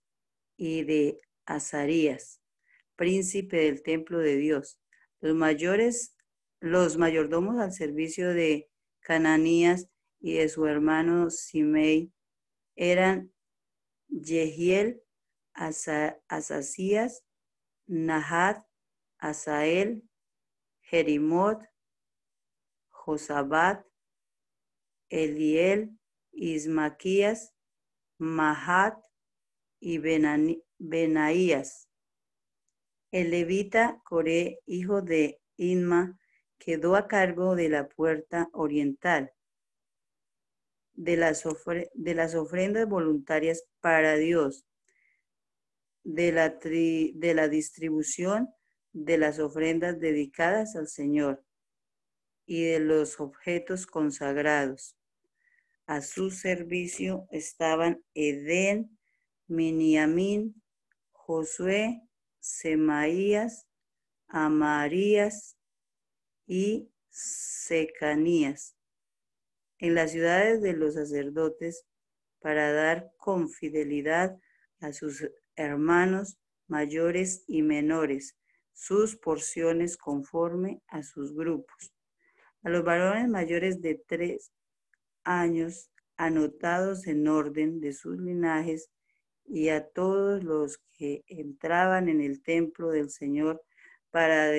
[0.56, 2.40] y de Azarías
[2.96, 4.80] príncipe del templo de Dios.
[5.20, 6.16] Los mayores,
[6.60, 8.70] los mayordomos al servicio de
[9.00, 9.86] Cananías
[10.18, 12.10] y de su hermano Simei
[12.74, 13.34] eran
[14.08, 15.02] Yehiel,
[15.52, 17.22] Asasías,
[17.86, 18.64] Nahat,
[19.18, 20.02] Asael,
[20.88, 21.62] Jerimot,
[22.90, 23.84] Josabat,
[25.08, 25.98] Eliel,
[26.32, 27.54] Ismaquías,
[28.18, 28.98] Mahat
[29.80, 29.98] y
[30.78, 31.88] Benaías.
[33.10, 36.18] El levita Coré, hijo de Inma,
[36.58, 39.32] quedó a cargo de la puerta oriental
[40.96, 41.44] de las,
[41.94, 44.66] de las ofrendas voluntarias para Dios,
[46.02, 48.48] de la, de la distribución
[49.04, 51.44] de las ofrendas dedicadas al Señor
[52.46, 54.96] y de los objetos consagrados.
[55.86, 58.98] A su servicio estaban Edén,
[59.48, 60.62] Miniamín,
[61.12, 62.08] Josué,
[62.40, 63.66] Semaías,
[64.28, 65.58] Amarías
[66.46, 68.76] y Secanías
[69.78, 71.84] en las ciudades de los sacerdotes
[72.38, 74.38] para dar con fidelidad
[74.80, 78.36] a sus hermanos mayores y menores
[78.76, 81.94] sus porciones conforme a sus grupos.
[82.62, 84.52] A los varones mayores de tres
[85.24, 88.90] años, anotados en orden de sus linajes,
[89.48, 93.62] y a todos los que entraban en el templo del Señor
[94.10, 94.50] para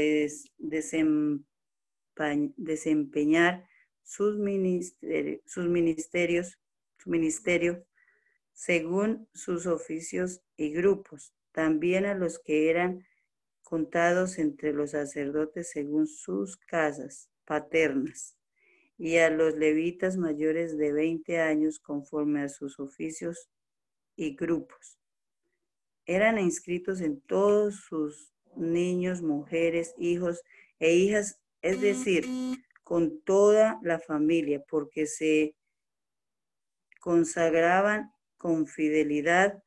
[2.57, 3.68] desempeñar
[4.01, 4.38] sus,
[5.45, 6.57] sus ministerios,
[6.97, 7.86] su ministerio,
[8.53, 13.05] según sus oficios y grupos, también a los que eran
[13.68, 18.38] contados entre los sacerdotes según sus casas paternas,
[18.97, 23.49] y a los levitas mayores de 20 años conforme a sus oficios
[24.15, 24.97] y grupos.
[26.05, 30.41] Eran inscritos en todos sus niños, mujeres, hijos
[30.80, 32.26] e hijas, es decir,
[32.86, 35.57] con toda la familia, porque se
[37.01, 39.61] consagraban con fidelidad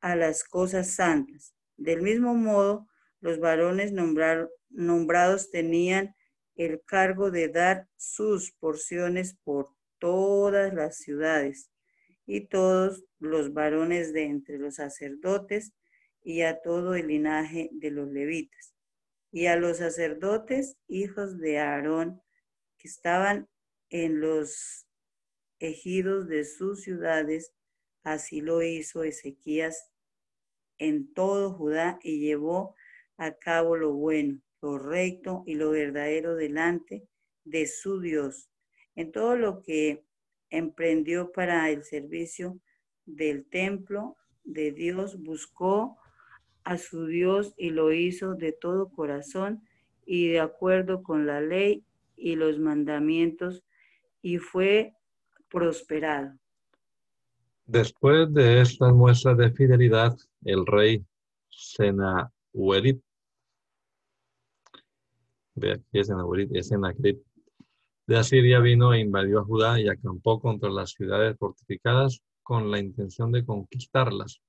[0.00, 1.54] a las cosas santas.
[1.78, 2.87] Del mismo modo,
[3.20, 6.14] los varones nombrados tenían
[6.54, 11.70] el cargo de dar sus porciones por todas las ciudades
[12.26, 15.72] y todos los varones de entre los sacerdotes
[16.22, 18.74] y a todo el linaje de los levitas.
[19.30, 22.20] Y a los sacerdotes, hijos de Aarón,
[22.76, 23.48] que estaban
[23.90, 24.86] en los
[25.58, 27.52] ejidos de sus ciudades,
[28.02, 29.90] así lo hizo Ezequías
[30.78, 32.74] en todo Judá y llevó
[33.18, 37.06] a cabo lo bueno, lo recto y lo verdadero delante
[37.44, 38.48] de su Dios.
[38.94, 40.04] En todo lo que
[40.50, 42.58] emprendió para el servicio
[43.04, 45.98] del templo de Dios, buscó
[46.64, 49.62] a su Dios y lo hizo de todo corazón
[50.06, 51.84] y de acuerdo con la ley
[52.16, 53.64] y los mandamientos
[54.22, 54.94] y fue
[55.48, 56.38] prosperado.
[57.66, 61.04] Después de estas muestras de fidelidad, el rey
[61.50, 63.00] Senahuerib
[68.06, 72.78] De Asiria vino e invadió a Judá y acampó contra las ciudades fortificadas con la
[72.78, 74.40] intención de conquistarlas.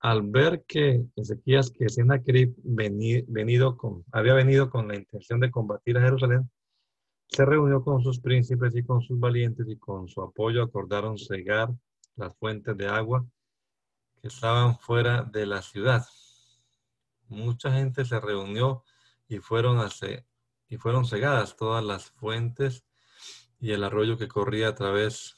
[0.00, 5.98] Al ver que Ezequías, que Sennacherib venido con, había venido con la intención de combatir
[5.98, 6.50] a Jerusalén,
[7.28, 11.70] se reunió con sus príncipes y con sus valientes y con su apoyo acordaron cegar
[12.16, 13.26] las fuentes de agua
[14.20, 16.04] que estaban fuera de la ciudad.
[17.28, 18.84] Mucha gente se reunió
[19.32, 19.88] y fueron,
[20.68, 22.84] y fueron cegadas todas las fuentes
[23.58, 25.36] y el arroyo que corría a través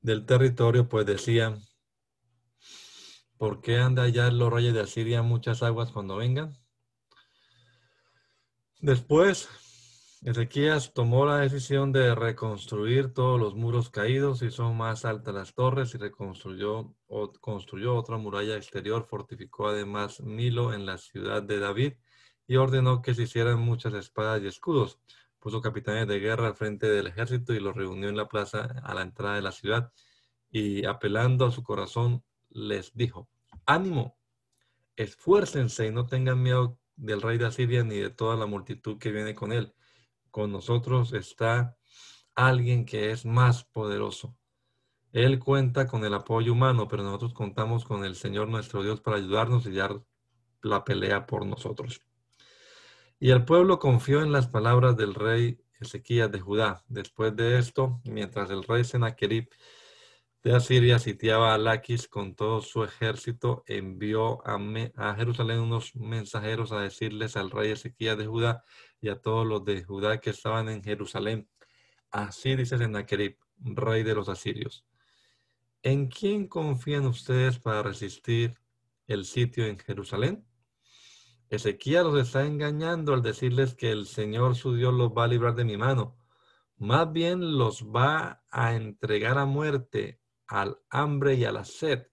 [0.00, 1.60] del territorio, pues decían,
[3.36, 6.56] ¿por qué anda allá los reyes de Asiria muchas aguas cuando vengan?
[8.78, 9.48] Después,
[10.26, 15.94] Ezequías tomó la decisión de reconstruir todos los muros caídos son más altas las torres
[15.94, 16.96] y reconstruyó
[17.40, 21.92] construyó otra muralla exterior, fortificó además Milo en la ciudad de David
[22.48, 24.98] y ordenó que se hicieran muchas espadas y escudos.
[25.38, 28.94] Puso capitanes de guerra al frente del ejército y los reunió en la plaza a
[28.94, 29.92] la entrada de la ciudad
[30.50, 33.28] y apelando a su corazón les dijo,
[33.64, 34.18] ánimo,
[34.96, 39.12] esfuércense y no tengan miedo del rey de Asiria ni de toda la multitud que
[39.12, 39.72] viene con él
[40.36, 41.78] con nosotros está
[42.34, 44.36] alguien que es más poderoso.
[45.12, 49.16] Él cuenta con el apoyo humano, pero nosotros contamos con el Señor nuestro Dios para
[49.16, 49.98] ayudarnos y dar
[50.60, 52.02] la pelea por nosotros.
[53.18, 56.84] Y el pueblo confió en las palabras del rey Ezequías de Judá.
[56.86, 59.48] Después de esto, mientras el rey Sennacherib
[60.42, 66.80] de Asiria sitiaba a Laquis con todo su ejército, envió a, Jerusalén unos mensajeros a
[66.82, 68.64] decirles al rey Ezequías de Judá
[69.00, 71.48] y a todos los de Judá que estaban en Jerusalén.
[72.10, 74.84] Así dice Sennacherib, rey de los asirios.
[75.82, 78.58] ¿En quién confían ustedes para resistir
[79.06, 80.46] el sitio en Jerusalén?
[81.48, 85.54] Ezequiel los está engañando al decirles que el Señor su Dios los va a librar
[85.54, 86.18] de mi mano.
[86.76, 92.08] Más bien los va a entregar a muerte, al hambre y a la sed.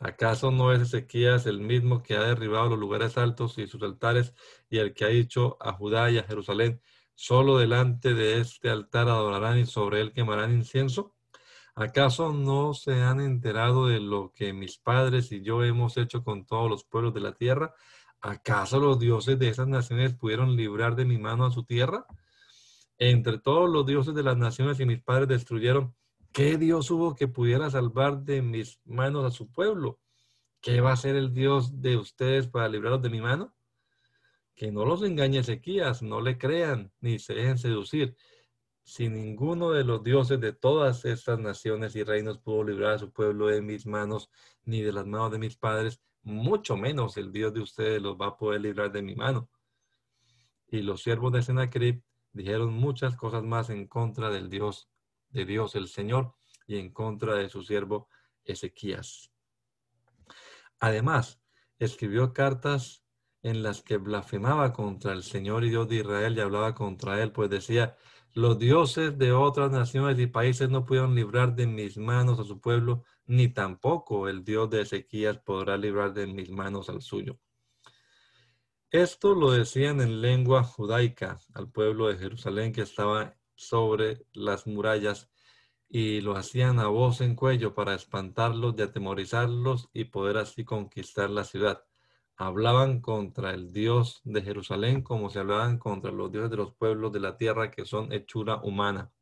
[0.00, 4.32] ¿Acaso no es Ezequías el mismo que ha derribado los lugares altos y sus altares
[4.70, 6.80] y el que ha dicho a Judá y a Jerusalén,
[7.14, 11.14] solo delante de este altar adorarán y sobre él quemarán incienso?
[11.74, 16.46] ¿Acaso no se han enterado de lo que mis padres y yo hemos hecho con
[16.46, 17.74] todos los pueblos de la tierra?
[18.22, 22.06] ¿Acaso los dioses de esas naciones pudieron librar de mi mano a su tierra?
[22.96, 25.94] Entre todos los dioses de las naciones y mis padres destruyeron,
[26.32, 29.98] ¿Qué Dios hubo que pudiera salvar de mis manos a su pueblo?
[30.60, 33.52] ¿Qué va a ser el Dios de ustedes para librarlos de mi mano?
[34.54, 38.16] Que no los engañe Ezequías, no le crean ni se dejen seducir.
[38.84, 43.10] Si ninguno de los dioses de todas estas naciones y reinos pudo librar a su
[43.10, 44.30] pueblo de mis manos,
[44.64, 48.28] ni de las manos de mis padres, mucho menos el Dios de ustedes los va
[48.28, 49.50] a poder librar de mi mano.
[50.68, 52.02] Y los siervos de Sennacherib
[52.32, 54.88] dijeron muchas cosas más en contra del Dios,
[55.30, 56.34] de Dios el Señor,
[56.66, 58.08] y en contra de su siervo
[58.44, 59.30] Ezequías.
[60.78, 61.40] Además,
[61.78, 63.04] escribió cartas
[63.42, 67.32] en las que blasfemaba contra el Señor y Dios de Israel y hablaba contra él,
[67.32, 67.96] pues decía,
[68.32, 72.60] los dioses de otras naciones y países no pudieron librar de mis manos a su
[72.60, 77.38] pueblo, ni tampoco el Dios de Ezequías podrá librar de mis manos al suyo.
[78.90, 85.30] Esto lo decían en lengua judaica al pueblo de Jerusalén que estaba sobre las murallas
[85.88, 91.28] y lo hacían a voz en cuello para espantarlos y atemorizarlos y poder así conquistar
[91.28, 91.84] la ciudad.
[92.36, 97.12] Hablaban contra el Dios de Jerusalén como se hablaban contra los dioses de los pueblos
[97.12, 99.12] de la tierra que son hechura humana.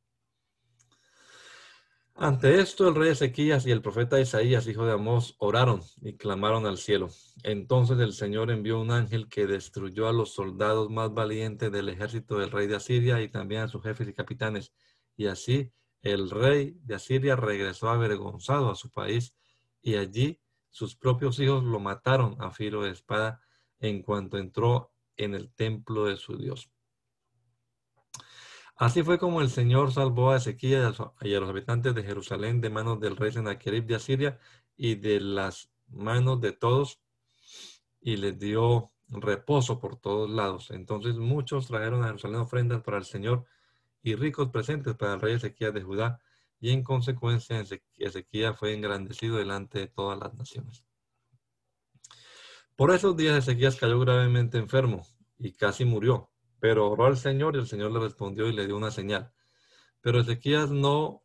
[2.20, 6.66] Ante esto el rey Ezequías y el profeta Isaías, hijo de Amós, oraron y clamaron
[6.66, 7.10] al cielo.
[7.44, 12.36] Entonces el Señor envió un ángel que destruyó a los soldados más valientes del ejército
[12.36, 14.72] del rey de Asiria y también a sus jefes y capitanes.
[15.16, 19.36] Y así el rey de Asiria regresó avergonzado a su país
[19.80, 20.40] y allí
[20.70, 23.40] sus propios hijos lo mataron a filo de espada
[23.78, 26.68] en cuanto entró en el templo de su Dios.
[28.78, 32.70] Así fue como el Señor salvó a Ezequías y a los habitantes de Jerusalén de
[32.70, 34.38] manos del rey Sennacherib de Asiria
[34.76, 37.00] y de las manos de todos
[38.00, 40.70] y les dio reposo por todos lados.
[40.70, 43.46] Entonces muchos trajeron a Jerusalén ofrendas para el Señor
[44.00, 46.20] y ricos presentes para el rey Ezequías de Judá
[46.60, 47.60] y en consecuencia
[47.96, 50.84] Ezequías fue engrandecido delante de todas las naciones.
[52.76, 55.04] Por esos días Ezequías cayó gravemente enfermo
[55.36, 56.30] y casi murió.
[56.60, 59.32] Pero oró al Señor y el Señor le respondió y le dio una señal.
[60.00, 61.22] Pero Ezequías no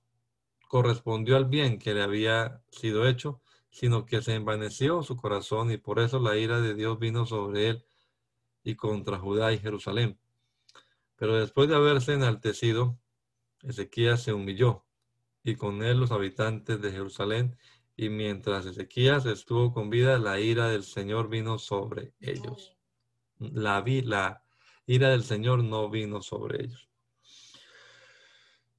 [0.67, 5.77] correspondió al bien que le había sido hecho, sino que se envaneció su corazón y
[5.77, 7.86] por eso la ira de Dios vino sobre él
[8.63, 10.19] y contra Judá y Jerusalén.
[11.15, 12.97] Pero después de haberse enaltecido,
[13.61, 14.86] Ezequías se humilló
[15.43, 17.57] y con él los habitantes de Jerusalén
[17.95, 22.75] y mientras Ezequías estuvo con vida, la ira del Señor vino sobre ellos.
[23.39, 24.42] La, vi, la
[24.86, 26.89] ira del Señor no vino sobre ellos.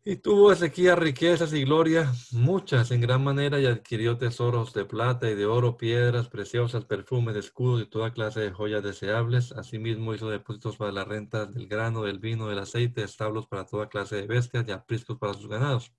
[0.06, 5.30] Y tuvo Ezequías riquezas y gloria, muchas en gran manera, y adquirió tesoros de plata
[5.30, 9.52] y de oro, piedras preciosas, perfumes, escudos y toda clase de joyas deseables.
[9.52, 13.88] Asimismo hizo depósitos para la renta del grano, del vino, del aceite, establos para toda
[13.88, 15.94] clase de bestias y apriscos para sus ganados.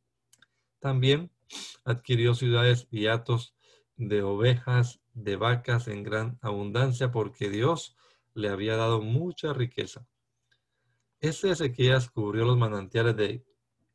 [0.80, 1.32] También
[1.84, 3.56] adquirió ciudades y atos
[3.96, 7.96] de ovejas, de vacas en gran abundancia, porque Dios
[8.36, 10.06] le había dado mucha riqueza.
[11.20, 13.46] Este Ezequías cubrió los manantiales de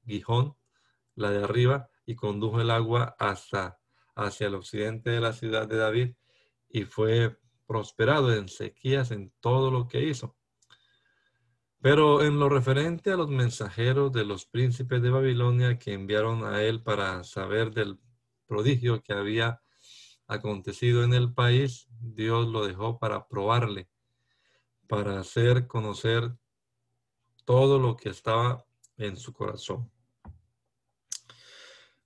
[0.04, 0.56] Gijón,
[1.14, 3.78] la de arriba, y condujo el agua hasta
[4.16, 6.14] hacia el occidente de la ciudad de David,
[6.68, 10.36] y fue prosperado en Ezequías en todo lo que hizo.
[11.82, 16.62] Pero en lo referente a los mensajeros de los príncipes de Babilonia que enviaron a
[16.62, 17.98] él para saber del
[18.46, 19.62] prodigio que había
[20.26, 23.88] acontecido en el país, Dios lo dejó para probarle
[24.90, 26.36] para hacer conocer
[27.44, 28.66] todo lo que estaba
[28.96, 29.88] en su corazón.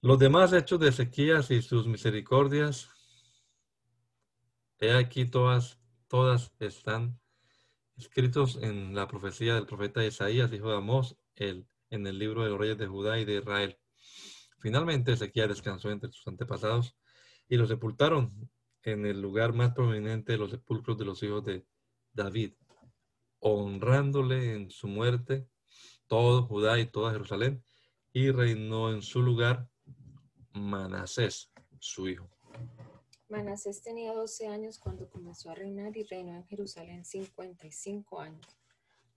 [0.02, 2.90] Los demás hechos de Ezequías y sus misericordias,
[4.78, 7.18] he aquí todas, todas están
[7.96, 12.50] escritos en la profecía del profeta Isaías, hijo de Amós, el, en el libro de
[12.50, 13.78] los reyes de Judá y de Israel.
[14.58, 16.98] Finalmente Ezequías descansó entre sus antepasados
[17.48, 18.50] y lo sepultaron
[18.82, 21.66] en el lugar más prominente de los sepulcros de los hijos de
[22.12, 22.52] David,
[23.44, 25.46] honrándole en su muerte
[26.06, 27.62] todo Judá y toda Jerusalén,
[28.12, 29.68] y reinó en su lugar
[30.52, 32.30] Manasés, su hijo.
[33.28, 38.46] Manasés tenía 12 años cuando comenzó a reinar y reinó en Jerusalén 55 años.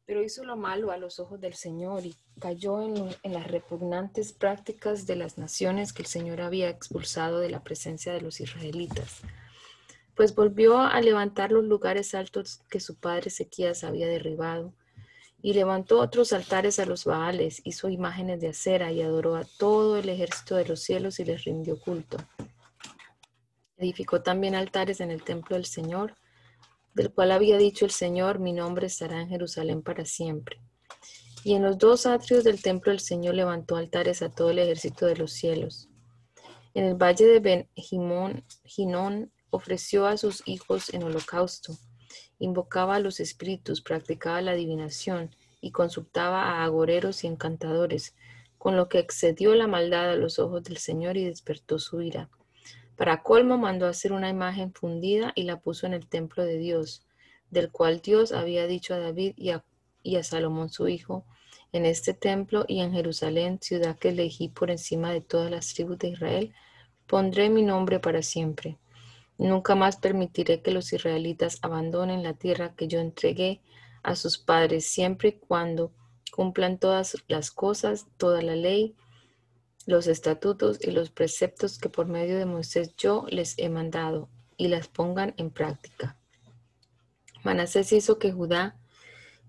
[0.05, 4.33] Pero hizo lo malo a los ojos del Señor y cayó en, en, las repugnantes
[4.33, 9.21] prácticas de las naciones que el Señor había expulsado de la presencia de los israelitas
[10.17, 14.73] pues volvió a levantar los lugares altos que su padre Ezequías había derribado,
[15.43, 19.95] y levantó otros altares a los Baales, hizo imágenes de acera y adoró a todo
[19.97, 22.17] el ejército de los cielos y les rindió culto.
[23.77, 26.15] Edificó también altares en el templo del Señor,
[26.95, 30.59] del cual había dicho el Señor, mi nombre estará en Jerusalén para siempre.
[31.43, 35.05] Y en los dos atrios del templo del Señor levantó altares a todo el ejército
[35.05, 35.89] de los cielos.
[36.73, 41.77] En el valle de Ben Ginón ofreció a sus hijos en holocausto,
[42.39, 48.15] invocaba a los espíritus, practicaba la adivinación y consultaba a agoreros y encantadores,
[48.57, 52.29] con lo que excedió la maldad a los ojos del Señor y despertó su ira.
[52.95, 57.05] Para colmo mandó hacer una imagen fundida y la puso en el templo de Dios,
[57.51, 59.63] del cual Dios había dicho a David y a,
[60.03, 61.23] y a Salomón su hijo,
[61.73, 65.99] en este templo y en Jerusalén, ciudad que elegí por encima de todas las tribus
[65.99, 66.53] de Israel,
[67.05, 68.77] pondré mi nombre para siempre.
[69.37, 73.61] Nunca más permitiré que los israelitas abandonen la tierra que yo entregué
[74.03, 75.91] a sus padres, siempre y cuando
[76.31, 78.95] cumplan todas las cosas, toda la ley,
[79.85, 84.67] los estatutos y los preceptos que por medio de Moisés yo les he mandado, y
[84.67, 86.17] las pongan en práctica.
[87.43, 88.77] Manasés hizo que Judá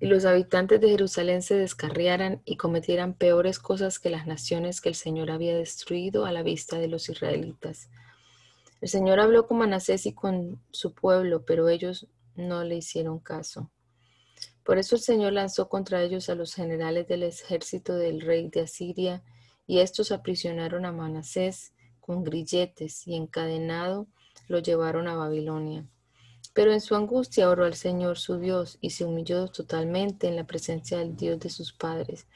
[0.00, 4.90] y los habitantes de Jerusalén se descarriaran y cometieran peores cosas que las naciones que
[4.90, 7.90] el Señor había destruido a la vista de los israelitas.
[8.80, 12.06] El Señor habló con Manasés y con su pueblo, pero ellos
[12.36, 13.70] no le hicieron caso.
[14.62, 18.60] Por eso el Señor lanzó contra ellos a los generales del ejército del rey de
[18.60, 19.24] Asiria,
[19.66, 24.06] y estos aprisionaron a Manasés con grilletes y encadenado
[24.46, 25.86] lo llevaron a Babilonia.
[26.54, 30.46] Pero en su angustia oró al Señor su Dios y se humilló totalmente en la
[30.46, 32.26] presencia del Dios de sus padres.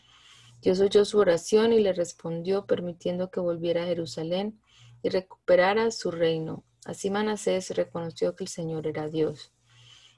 [0.61, 4.61] Dios oyó su oración y le respondió permitiendo que volviera a Jerusalén
[5.03, 6.65] y recuperara su reino.
[6.85, 9.53] Así Manasés reconoció que el Señor era Dios.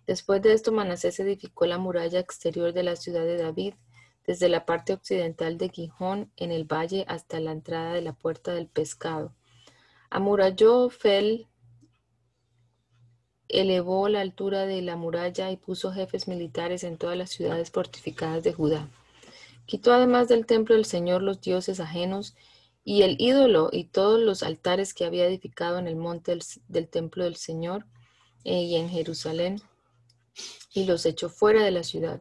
[0.06, 3.74] Después de esto, Manasés edificó la muralla exterior de la ciudad de David,
[4.26, 8.52] desde la parte occidental de Gijón en el valle hasta la entrada de la puerta
[8.52, 9.34] del pescado.
[10.10, 11.46] Amuralló Fel
[13.48, 18.42] elevó la altura de la muralla y puso jefes militares en todas las ciudades fortificadas
[18.42, 18.88] de Judá.
[19.66, 22.34] Quitó además del templo del Señor los dioses ajenos
[22.84, 27.24] y el ídolo y todos los altares que había edificado en el monte del, templo
[27.24, 27.86] del Señor
[28.44, 29.60] eh, y en Jerusalén,
[30.74, 32.20] y los echó fuera de la ciudad.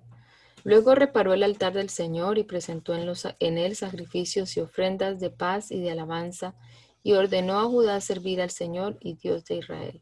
[0.63, 5.19] Luego reparó el altar del Señor y presentó en, los, en él sacrificios y ofrendas
[5.19, 6.55] de paz y de alabanza,
[7.03, 10.01] y ordenó a Judá servir al Señor y Dios de Israel.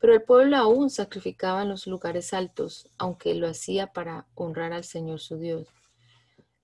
[0.00, 4.82] Pero el pueblo aún sacrificaba en los lugares altos, aunque lo hacía para honrar al
[4.82, 5.68] Señor su Dios.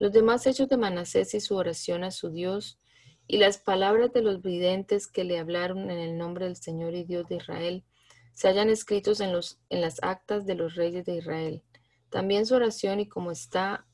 [0.00, 2.80] Los demás hechos de Manasés y su oración a su Dios
[3.28, 7.04] y las palabras de los videntes que le hablaron en el nombre del Señor y
[7.04, 7.84] Dios de Israel
[8.32, 11.62] se hallan escritos en, los, en las actas de los reyes de Israel.
[12.08, 13.86] También su oración y como está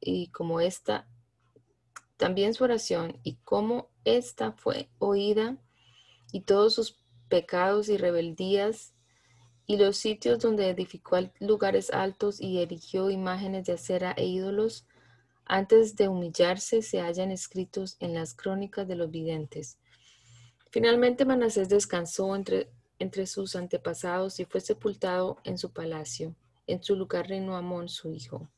[0.00, 1.06] y, como esta,
[2.16, 5.58] también su oración y cómo esta fue oída
[6.32, 8.94] y todos sus pecados y rebeldías,
[9.66, 14.86] y los sitios donde edificó lugares altos y erigió imágenes de acera e ídolos,
[15.46, 19.78] antes de humillarse se hallan escritos en las crónicas de los videntes.
[20.70, 26.34] Finalmente Manasés descansó entre, entre sus antepasados y fue sepultado en su palacio.
[26.66, 28.48] En su lugar reinó Amón, su hijo.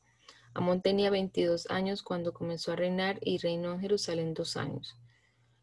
[0.53, 4.97] Amón tenía 22 años cuando comenzó a reinar y reinó en Jerusalén dos años.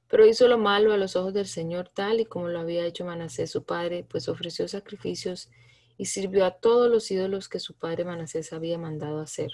[0.09, 3.05] Pero hizo lo malo a los ojos del Señor tal y como lo había hecho
[3.05, 5.51] Manasés su padre, pues ofreció sacrificios
[5.97, 9.53] y sirvió a todos los ídolos que su padre Manasés había mandado hacer.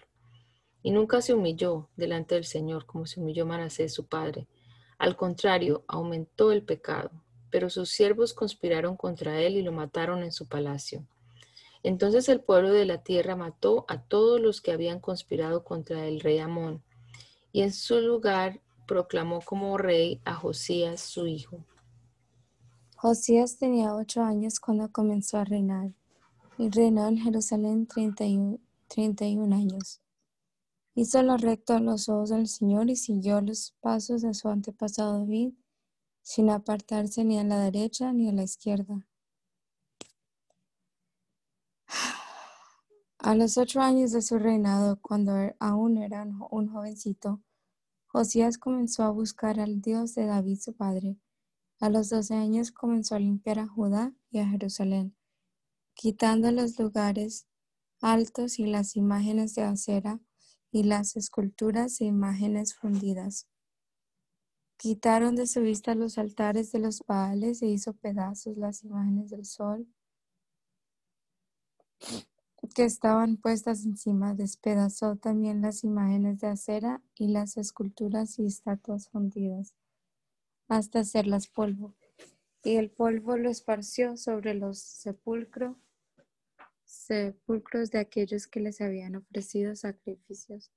[0.82, 4.46] Y nunca se humilló delante del Señor como se humilló Manasés su padre.
[4.98, 7.10] Al contrario, aumentó el pecado.
[7.50, 11.04] Pero sus siervos conspiraron contra él y lo mataron en su palacio.
[11.82, 16.20] Entonces el pueblo de la tierra mató a todos los que habían conspirado contra el
[16.20, 16.82] rey Amón,
[17.52, 21.64] y en su lugar proclamó como rey a Josías su hijo.
[22.96, 25.90] Josías tenía ocho años cuando comenzó a reinar
[26.58, 30.00] y reinó en Jerusalén treinta y un años.
[31.01, 35.20] Hizo lo recto a los ojos del Señor y siguió los pasos de su antepasado
[35.20, 35.55] David,
[36.20, 39.07] sin apartarse ni a la derecha ni a la izquierda.
[43.16, 47.40] A los ocho años de su reinado, cuando aún era un jovencito,
[48.05, 51.16] Josías comenzó a buscar al Dios de David su padre.
[51.78, 55.16] A los doce años comenzó a limpiar a Judá y a Jerusalén,
[55.94, 57.46] quitando los lugares
[58.03, 60.20] altos y las imágenes de acera
[60.70, 63.48] y las esculturas e imágenes fundidas.
[64.76, 69.44] Quitaron de su vista los altares de los Baales e hizo pedazos las imágenes del
[69.44, 69.86] sol
[72.74, 74.34] que estaban puestas encima.
[74.34, 79.74] Despedazó también las imágenes de acera y las esculturas y estatuas fundidas,
[80.68, 81.94] hasta hacerlas polvo.
[82.62, 85.76] Y el polvo lo esparció sobre los sepulcros,
[86.91, 90.72] sepulcros de aquellos que les habían ofrecido sacrificios.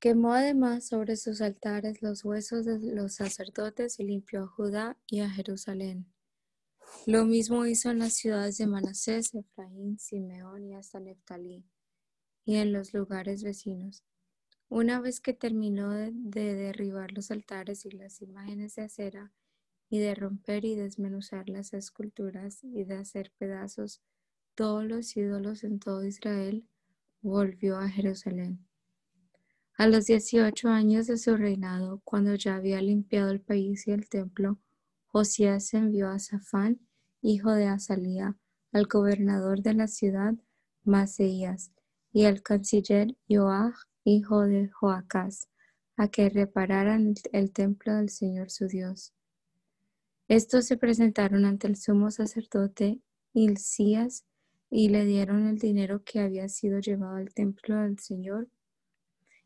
[0.00, 5.20] Quemó además sobre sus altares los huesos de los sacerdotes y limpió a Judá y
[5.20, 6.06] a Jerusalén.
[7.04, 11.64] Lo mismo hizo en las ciudades de Manasés, Efraín, Simeón y hasta Neftalí,
[12.44, 14.04] y en los lugares vecinos.
[14.68, 19.32] Una vez que terminó de, de derribar los altares y las imágenes de acera,
[19.90, 24.02] y de romper y desmenuzar las esculturas y de hacer pedazos
[24.54, 26.66] todos los ídolos en todo Israel,
[27.22, 28.66] volvió a Jerusalén.
[29.76, 34.08] A los 18 años de su reinado, cuando ya había limpiado el país y el
[34.08, 34.58] templo,
[35.06, 36.80] Josías envió a Safán,
[37.22, 38.36] hijo de Azalía,
[38.72, 40.34] al gobernador de la ciudad,
[40.82, 41.70] Maseías,
[42.12, 45.48] y al canciller Joach, hijo de Joacás,
[45.96, 49.12] a que repararan el templo del Señor su Dios.
[50.28, 53.00] Estos se presentaron ante el sumo sacerdote
[53.32, 54.26] Hilcías
[54.70, 58.46] y le dieron el dinero que había sido llevado al templo del Señor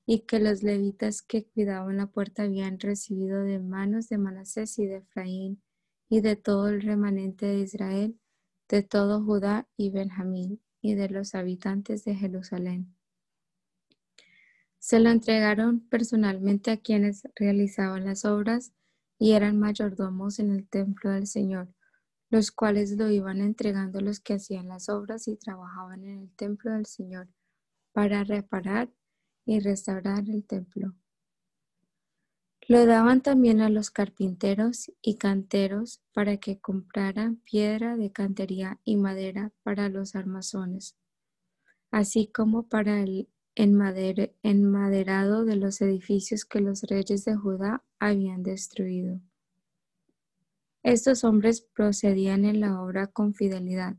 [0.07, 4.87] y que los levitas que cuidaban la puerta habían recibido de manos de Manasés y
[4.87, 5.62] de Efraín
[6.09, 8.18] y de todo el remanente de Israel,
[8.68, 12.93] de todo Judá y Benjamín y de los habitantes de Jerusalén.
[14.80, 18.72] Se lo entregaron personalmente a quienes realizaban las obras
[19.23, 21.73] y eran mayordomos en el templo del Señor,
[22.29, 26.73] los cuales lo iban entregando los que hacían las obras y trabajaban en el templo
[26.73, 27.29] del Señor
[27.93, 28.91] para reparar
[29.47, 30.97] y restaurar el templo.
[32.66, 38.97] Lo daban también a los carpinteros y canteros para que compraran piedra de cantería y
[38.97, 40.97] madera para los armazones,
[41.93, 49.20] así como para el enmaderado de los edificios que los reyes de Judá habían destruido.
[50.82, 53.96] Estos hombres procedían en la obra con fidelidad.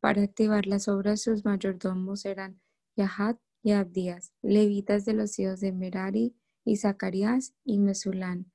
[0.00, 2.60] Para activar las obras sus mayordomos eran
[2.96, 8.50] Yahat y Abdías, levitas de los hijos de Merari y Zacarías y Mesulán,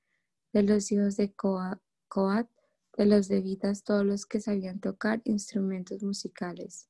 [0.53, 2.49] de los hijos de Coat,
[2.97, 6.89] de los levitas todos los que sabían tocar instrumentos musicales.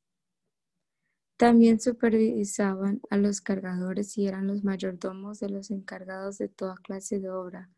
[1.38, 7.19] También supervisaban a los cargadores y eran los mayordomos de los encargados de toda clase
[7.19, 7.69] de obra.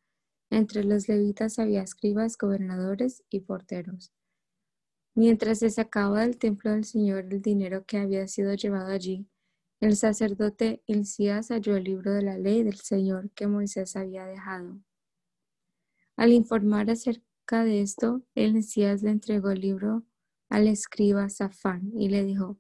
[0.51, 4.14] Entre los levitas había escribas, gobernadores y porteros.
[5.16, 9.28] Mientras se sacaba del templo del Señor el dinero que había sido llevado allí,
[9.80, 14.80] el sacerdote Hilcías halló el libro de la ley del Señor que Moisés había dejado.
[16.16, 20.03] Al informar acerca de esto, Hilcías le entregó el libro
[20.49, 22.60] al escriba Safán y le dijo,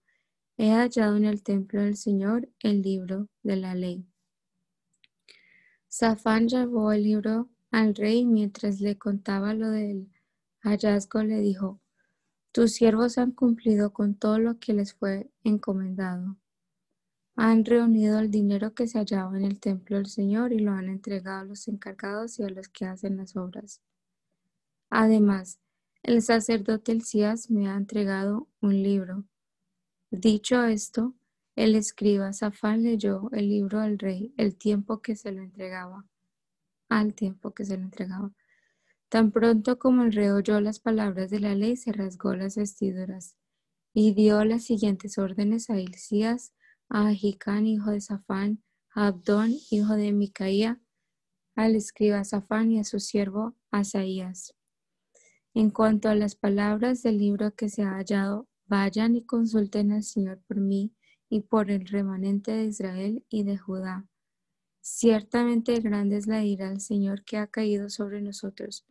[0.59, 4.07] He hallado en el templo del Señor el libro de la ley.
[5.87, 10.11] Safán llevó el libro al rey mientras le contaba lo del
[10.61, 11.79] hallazgo, le dijo,
[12.51, 16.37] Tus siervos han cumplido con todo lo que les fue encomendado.
[17.35, 20.89] Han reunido el dinero que se hallaba en el templo del Señor y lo han
[20.89, 23.83] entregado a los encargados y a los que hacen las obras.
[24.89, 25.59] Además,
[26.01, 29.23] el sacerdote Elías me ha entregado un libro
[30.09, 31.15] Dicho esto,
[31.57, 36.05] el escriba Safán leyó el libro al rey el tiempo que se lo entregaba,
[36.87, 38.31] al tiempo que se lo entregaba.
[39.09, 43.35] Tan pronto como el rey oyó las palabras de la ley, se rasgó las vestiduras
[43.93, 46.53] y dio las siguientes órdenes a Hilcías,
[46.87, 48.63] a Ahicán, hijo de Safán,
[48.95, 50.79] a Abdón, hijo de Micaía,
[51.53, 54.53] al escriba Safán y a su siervo Asaías.
[55.53, 60.03] En cuanto a las palabras del libro que se ha hallado, Vayan y consulten al
[60.03, 60.93] Señor por mí
[61.29, 64.05] y por el remanente de Israel y de Judá.
[64.81, 68.85] Ciertamente grande es la ira del Señor que ha caído sobre nosotros,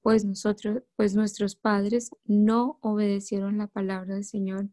[0.00, 4.70] pues nosotros, pues nuestros padres no obedecieron la palabra del Señor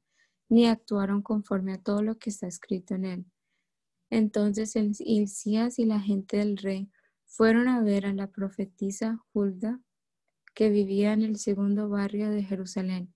[0.48, 3.26] ni actuaron conforme a todo lo que está escrito en él.
[4.10, 6.90] Entonces el Hilcías y la gente del rey
[7.26, 9.82] fueron a ver a la profetisa Hulda,
[10.54, 13.15] que vivía en el segundo barrio de Jerusalén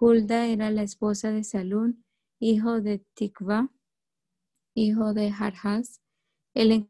[0.00, 2.04] Hulda era la esposa de Salún,
[2.38, 3.72] hijo de Tikva,
[4.74, 6.00] hijo de Harhas,
[6.54, 6.88] el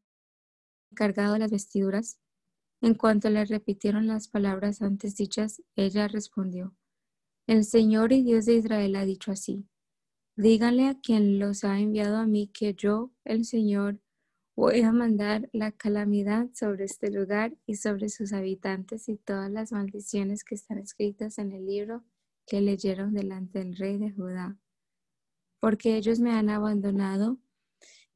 [0.92, 2.20] encargado de las vestiduras.
[2.82, 6.76] En cuanto le repitieron las palabras antes dichas, ella respondió,
[7.46, 9.66] El Señor y Dios de Israel ha dicho así,
[10.36, 14.00] díganle a quien los ha enviado a mí que yo, el Señor,
[14.54, 19.72] voy a mandar la calamidad sobre este lugar y sobre sus habitantes y todas las
[19.72, 22.04] maldiciones que están escritas en el libro
[22.48, 24.56] que leyeron delante del rey de Judá,
[25.60, 27.38] porque ellos me han abandonado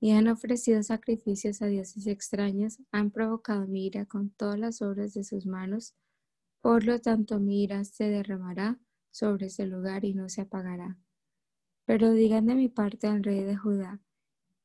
[0.00, 5.12] y han ofrecido sacrificios a dioses extraños, han provocado mi ira con todas las obras
[5.14, 5.94] de sus manos,
[6.60, 8.80] por lo tanto mi ira se derramará
[9.10, 10.98] sobre ese lugar y no se apagará.
[11.84, 14.00] Pero digan de mi parte al rey de Judá,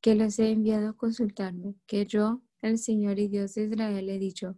[0.00, 4.18] que los he enviado a consultarme, que yo, el Señor y Dios de Israel, he
[4.18, 4.56] dicho,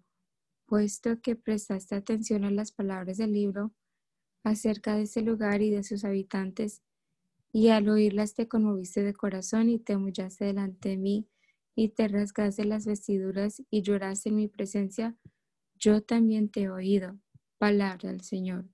[0.67, 3.75] puesto que prestaste atención a las palabras del libro,
[4.45, 6.83] acerca de ese lugar y de sus habitantes,
[7.53, 11.29] y al oírlas te conmoviste de corazón y te humillaste delante de mí
[11.75, 15.17] y te rasgaste las vestiduras y lloraste en mi presencia,
[15.77, 17.19] yo también te he oído.
[17.59, 18.67] Palabra del Señor.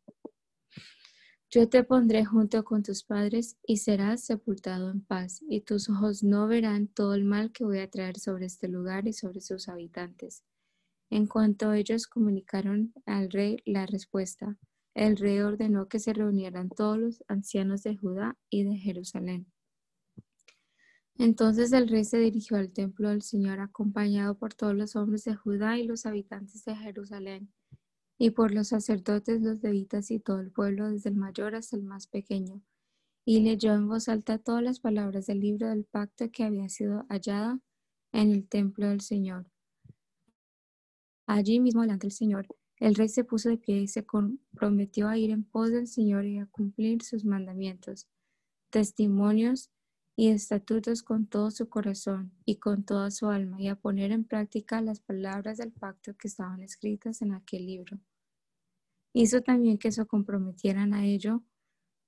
[1.49, 6.25] Yo te pondré junto con tus padres y serás sepultado en paz, y tus ojos
[6.25, 9.69] no verán todo el mal que voy a traer sobre este lugar y sobre sus
[9.69, 10.43] habitantes.
[11.09, 14.59] En cuanto ellos comunicaron al rey la respuesta,
[14.97, 19.47] el rey ordenó que se reunieran todos los ancianos de Judá y de Jerusalén.
[21.18, 25.34] Entonces el rey se dirigió al templo del Señor acompañado por todos los hombres de
[25.34, 27.53] Judá y los habitantes de Jerusalén,
[28.16, 31.82] y por los sacerdotes, los levitas y todo el pueblo, desde el mayor hasta el
[31.82, 32.62] más pequeño,
[33.26, 37.05] y leyó en voz alta todas las palabras del libro del pacto que había sido
[37.11, 37.61] hallada
[38.12, 39.47] en el templo del Señor.
[41.26, 42.47] Allí mismo delante del Señor
[42.79, 46.27] el rey se puso de pie y se comprometió a ir en pos del Señor
[46.27, 48.07] y a cumplir sus mandamientos,
[48.70, 49.70] testimonios
[50.14, 54.24] y estatutos con todo su corazón y con toda su alma, y a poner en
[54.24, 57.99] práctica las palabras del pacto que estaban escritas en aquel libro.
[59.14, 61.43] Hizo también que se comprometieran a ello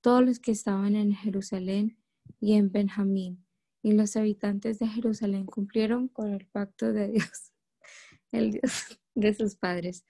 [0.01, 1.97] todos los que estaban en Jerusalén
[2.39, 3.45] y en Benjamín,
[3.81, 7.51] y los habitantes de Jerusalén cumplieron con el pacto de Dios,
[8.31, 10.05] el Dios de sus padres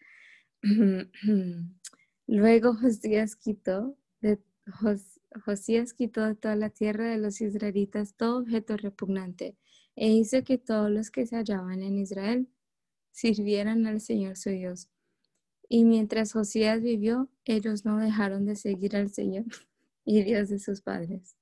[2.27, 4.39] Luego Josías quitó de,
[5.45, 9.55] Josías quitó toda la tierra de los israelitas todo objeto repugnante
[9.95, 12.47] e hizo que todos los que se hallaban en Israel
[13.11, 14.89] sirvieran al Señor su Dios.
[15.67, 19.45] Y mientras Josías vivió, ellos no dejaron de seguir al Señor
[20.05, 21.35] y Dios de sus padres.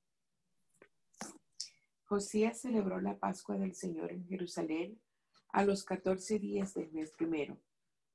[2.05, 4.99] Josías celebró la Pascua del Señor en Jerusalén
[5.49, 7.57] a los catorce días del mes primero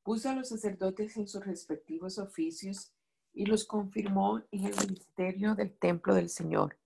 [0.02, 2.92] puso a los sacerdotes en sus respectivos oficios
[3.32, 6.78] y los confirmó en el ministerio del templo del Señor.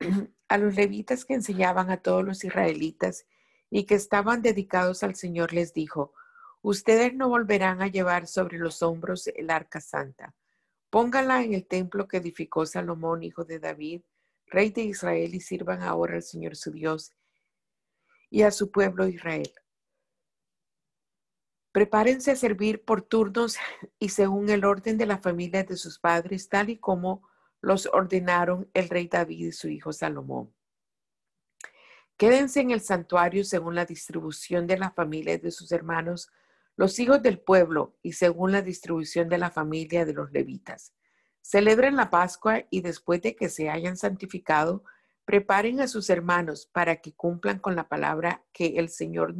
[0.48, 3.26] A los levitas que enseñaban a todos los israelitas
[3.68, 6.14] y que estaban dedicados al Señor les dijo,
[6.62, 10.34] ustedes no volverán a llevar sobre los hombros el arca santa.
[10.88, 14.00] Pónganla en el templo que edificó Salomón, hijo de David,
[14.46, 17.12] rey de Israel, y sirvan ahora al Señor su Dios
[18.30, 19.52] y a su pueblo Israel.
[21.72, 23.56] Prepárense a servir por turnos
[23.98, 27.28] y según el orden de la familia de sus padres, tal y como
[27.60, 30.52] los ordenaron el rey David y su hijo Salomón.
[32.16, 36.30] Quédense en el santuario según la distribución de la familia de sus hermanos,
[36.76, 40.92] los hijos del pueblo, y según la distribución de la familia de los levitas.
[41.42, 44.84] Celebren la Pascua y después de que se hayan santificado,
[45.24, 49.34] preparen a sus hermanos para que cumplan con la palabra que el Señor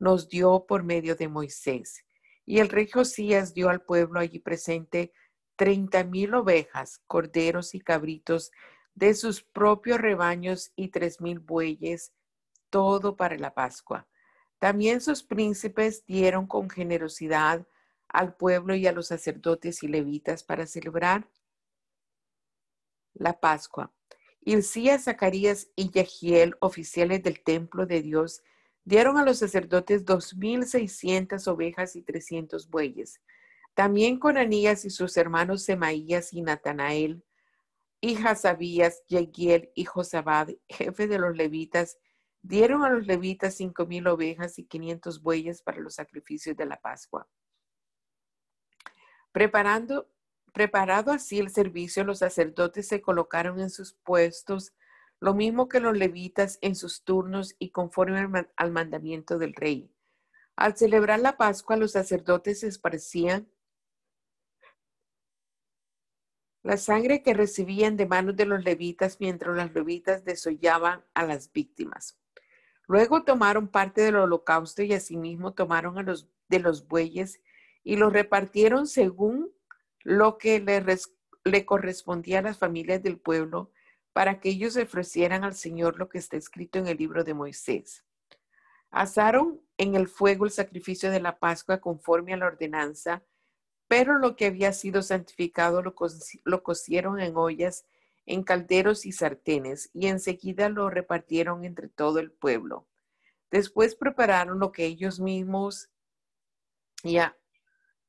[0.00, 2.04] nos dio por medio de Moisés.
[2.44, 5.12] Y el rey Josías dio al pueblo allí presente
[5.54, 8.50] treinta mil ovejas, corderos y cabritos
[8.94, 12.12] de sus propios rebaños y tres mil bueyes,
[12.70, 14.08] todo para la Pascua.
[14.58, 17.66] También sus príncipes dieron con generosidad
[18.08, 21.28] al pueblo y a los sacerdotes y levitas para celebrar
[23.14, 23.92] la Pascua.
[24.40, 28.42] Hilcías, Zacarías y Yagiel, oficiales del templo de Dios,
[28.90, 33.20] Dieron a los sacerdotes dos mil seiscientas ovejas y trescientos bueyes.
[33.72, 37.24] También Conanías y sus hermanos Semaías y Natanael,
[38.00, 41.98] y Hasabías, Yegiel y Josabad, jefe de los levitas,
[42.42, 46.80] dieron a los levitas cinco mil ovejas y quinientos bueyes para los sacrificios de la
[46.80, 47.28] Pascua.
[49.30, 50.10] Preparando,
[50.52, 54.72] preparado así el servicio, los sacerdotes se colocaron en sus puestos
[55.20, 59.92] lo mismo que los levitas en sus turnos y conforme al mandamiento del rey.
[60.56, 63.48] Al celebrar la Pascua, los sacerdotes esparcían
[66.62, 71.52] la sangre que recibían de manos de los levitas mientras los levitas desollaban a las
[71.52, 72.18] víctimas.
[72.86, 77.40] Luego tomaron parte del holocausto y asimismo tomaron a los de los bueyes
[77.84, 79.50] y los repartieron según
[80.02, 80.84] lo que le,
[81.44, 83.70] le correspondía a las familias del pueblo
[84.12, 88.04] para que ellos ofrecieran al Señor lo que está escrito en el libro de Moisés.
[88.90, 93.22] Asaron en el fuego el sacrificio de la Pascua conforme a la ordenanza,
[93.86, 95.94] pero lo que había sido santificado lo,
[96.44, 97.84] lo cocieron en ollas,
[98.26, 102.86] en calderos y sartenes, y enseguida lo repartieron entre todo el pueblo.
[103.50, 105.90] Después prepararon lo que ellos mismos
[107.02, 107.18] y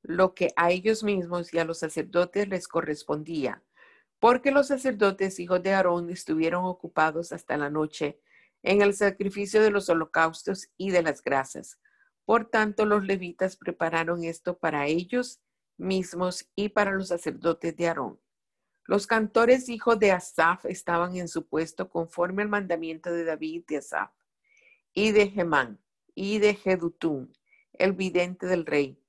[0.03, 3.63] lo que a ellos mismos y a los sacerdotes les correspondía
[4.21, 8.19] porque los sacerdotes hijos de Aarón estuvieron ocupados hasta la noche
[8.61, 11.79] en el sacrificio de los holocaustos y de las grasas.
[12.23, 15.41] Por tanto, los levitas prepararon esto para ellos
[15.75, 18.19] mismos y para los sacerdotes de Aarón.
[18.85, 23.77] Los cantores hijos de Asaf estaban en su puesto conforme al mandamiento de David de
[23.77, 24.11] Asaf,
[24.93, 25.79] y de Gemán,
[26.13, 27.35] y de Jedutún,
[27.73, 29.01] el vidente del rey.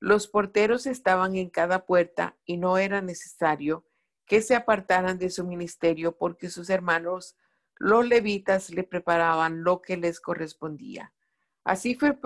[0.00, 3.84] Los porteros estaban en cada puerta y no era necesario
[4.26, 7.36] que se apartaran de su ministerio porque sus hermanos
[7.76, 11.12] los levitas le preparaban lo que les correspondía.
[11.64, 12.18] Así fue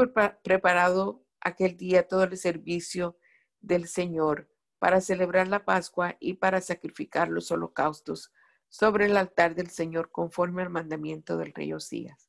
[0.43, 3.17] preparado aquel día todo el servicio
[3.61, 8.33] del Señor para celebrar la Pascua y para sacrificar los holocaustos
[8.69, 12.28] sobre el altar del Señor conforme al mandamiento del rey Osías.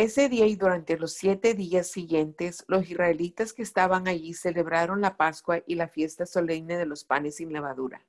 [0.00, 5.16] Ese día y durante los siete días siguientes, los israelitas que estaban allí celebraron la
[5.16, 8.06] Pascua y la fiesta solemne de los panes sin levadura.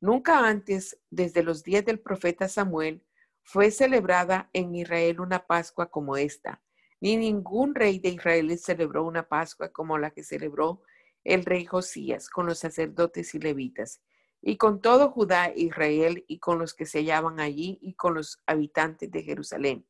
[0.00, 3.02] Nunca antes, desde los días del profeta Samuel,
[3.42, 6.60] fue celebrada en Israel una Pascua como esta
[7.00, 10.82] ni ningún rey de Israel celebró una Pascua como la que celebró
[11.24, 14.02] el rey Josías con los sacerdotes y levitas,
[14.42, 18.12] y con todo Judá e Israel, y con los que se hallaban allí, y con
[18.12, 19.86] los habitantes de Jerusalén.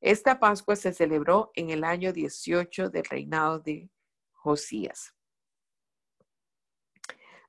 [0.00, 3.90] Esta Pascua se celebró en el año 18 del reinado de
[4.32, 5.14] Josías.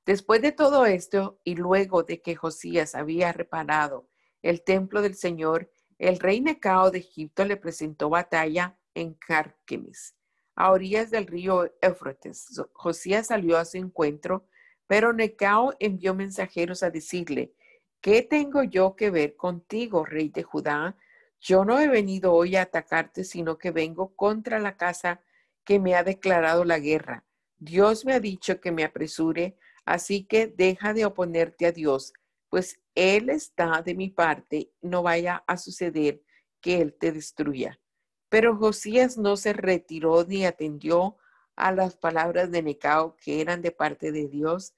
[0.04, 4.08] Después de todo esto, y luego de que Josías había reparado
[4.42, 10.16] el templo del Señor, el rey Necao de Egipto le presentó batalla en Carquemis,
[10.56, 12.60] a orillas del río Éufrates.
[12.72, 14.48] Josías salió a su encuentro,
[14.86, 17.54] pero Necao envió mensajeros a decirle,
[18.00, 20.96] ¿qué tengo yo que ver contigo, rey de Judá?
[21.40, 25.22] Yo no he venido hoy a atacarte, sino que vengo contra la casa
[25.64, 27.24] que me ha declarado la guerra.
[27.58, 32.12] Dios me ha dicho que me apresure, así que deja de oponerte a Dios,
[32.50, 36.22] pues Él está de mi parte, no vaya a suceder
[36.60, 37.80] que Él te destruya.
[38.28, 41.16] Pero Josías no se retiró ni atendió
[41.56, 44.74] a las palabras de Necao que eran de parte de Dios,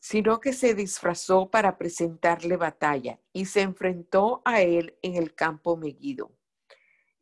[0.00, 5.76] sino que se disfrazó para presentarle batalla y se enfrentó a él en el campo
[5.76, 6.32] Megiddo.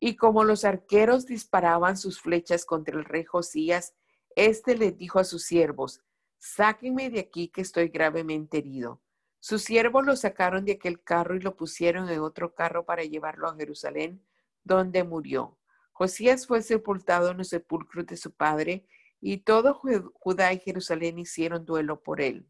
[0.00, 3.94] Y como los arqueros disparaban sus flechas contra el rey Josías,
[4.36, 6.04] éste le dijo a sus siervos,
[6.38, 9.02] sáquenme de aquí que estoy gravemente herido.
[9.40, 13.48] Sus siervos lo sacaron de aquel carro y lo pusieron en otro carro para llevarlo
[13.48, 14.24] a Jerusalén,
[14.62, 15.58] donde murió.
[15.90, 18.86] Josías fue sepultado en los sepulcros de su padre,
[19.20, 22.46] y todo Judá y Jerusalén hicieron duelo por él.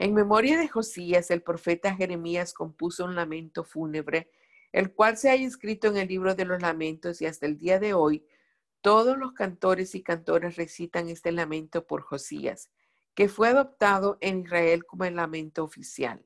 [0.00, 4.30] En memoria de Josías, el profeta Jeremías compuso un lamento fúnebre,
[4.72, 7.78] el cual se ha escrito en el libro de los lamentos y hasta el día
[7.78, 8.24] de hoy
[8.80, 12.70] todos los cantores y cantoras recitan este lamento por Josías
[13.14, 16.24] que fue adoptado en Israel como el lamento oficial.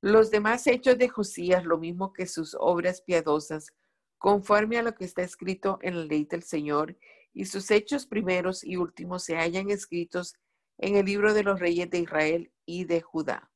[0.00, 3.74] Los demás hechos de Josías, lo mismo que sus obras piadosas,
[4.18, 6.96] conforme a lo que está escrito en la ley del Señor,
[7.32, 10.36] y sus hechos primeros y últimos se hallan escritos
[10.78, 13.50] en el libro de los reyes de Israel y de Judá.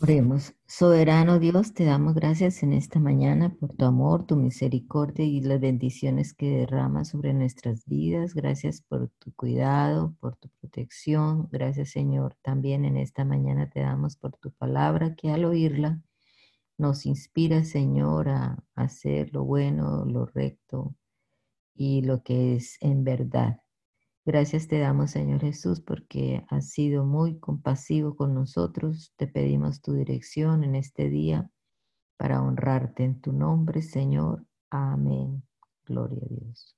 [0.00, 0.54] Oremos.
[0.66, 5.60] Soberano Dios, te damos gracias en esta mañana por tu amor, tu misericordia y las
[5.60, 8.32] bendiciones que derramas sobre nuestras vidas.
[8.32, 11.48] Gracias por tu cuidado, por tu protección.
[11.50, 12.36] Gracias Señor.
[12.42, 16.00] También en esta mañana te damos por tu palabra que al oírla
[16.78, 20.94] nos inspira Señor a hacer lo bueno, lo recto
[21.74, 23.58] y lo que es en verdad.
[24.28, 29.14] Gracias te damos, Señor Jesús, porque has sido muy compasivo con nosotros.
[29.16, 31.50] Te pedimos tu dirección en este día
[32.18, 34.44] para honrarte en tu nombre, Señor.
[34.68, 35.42] Amén.
[35.86, 36.77] Gloria a Dios.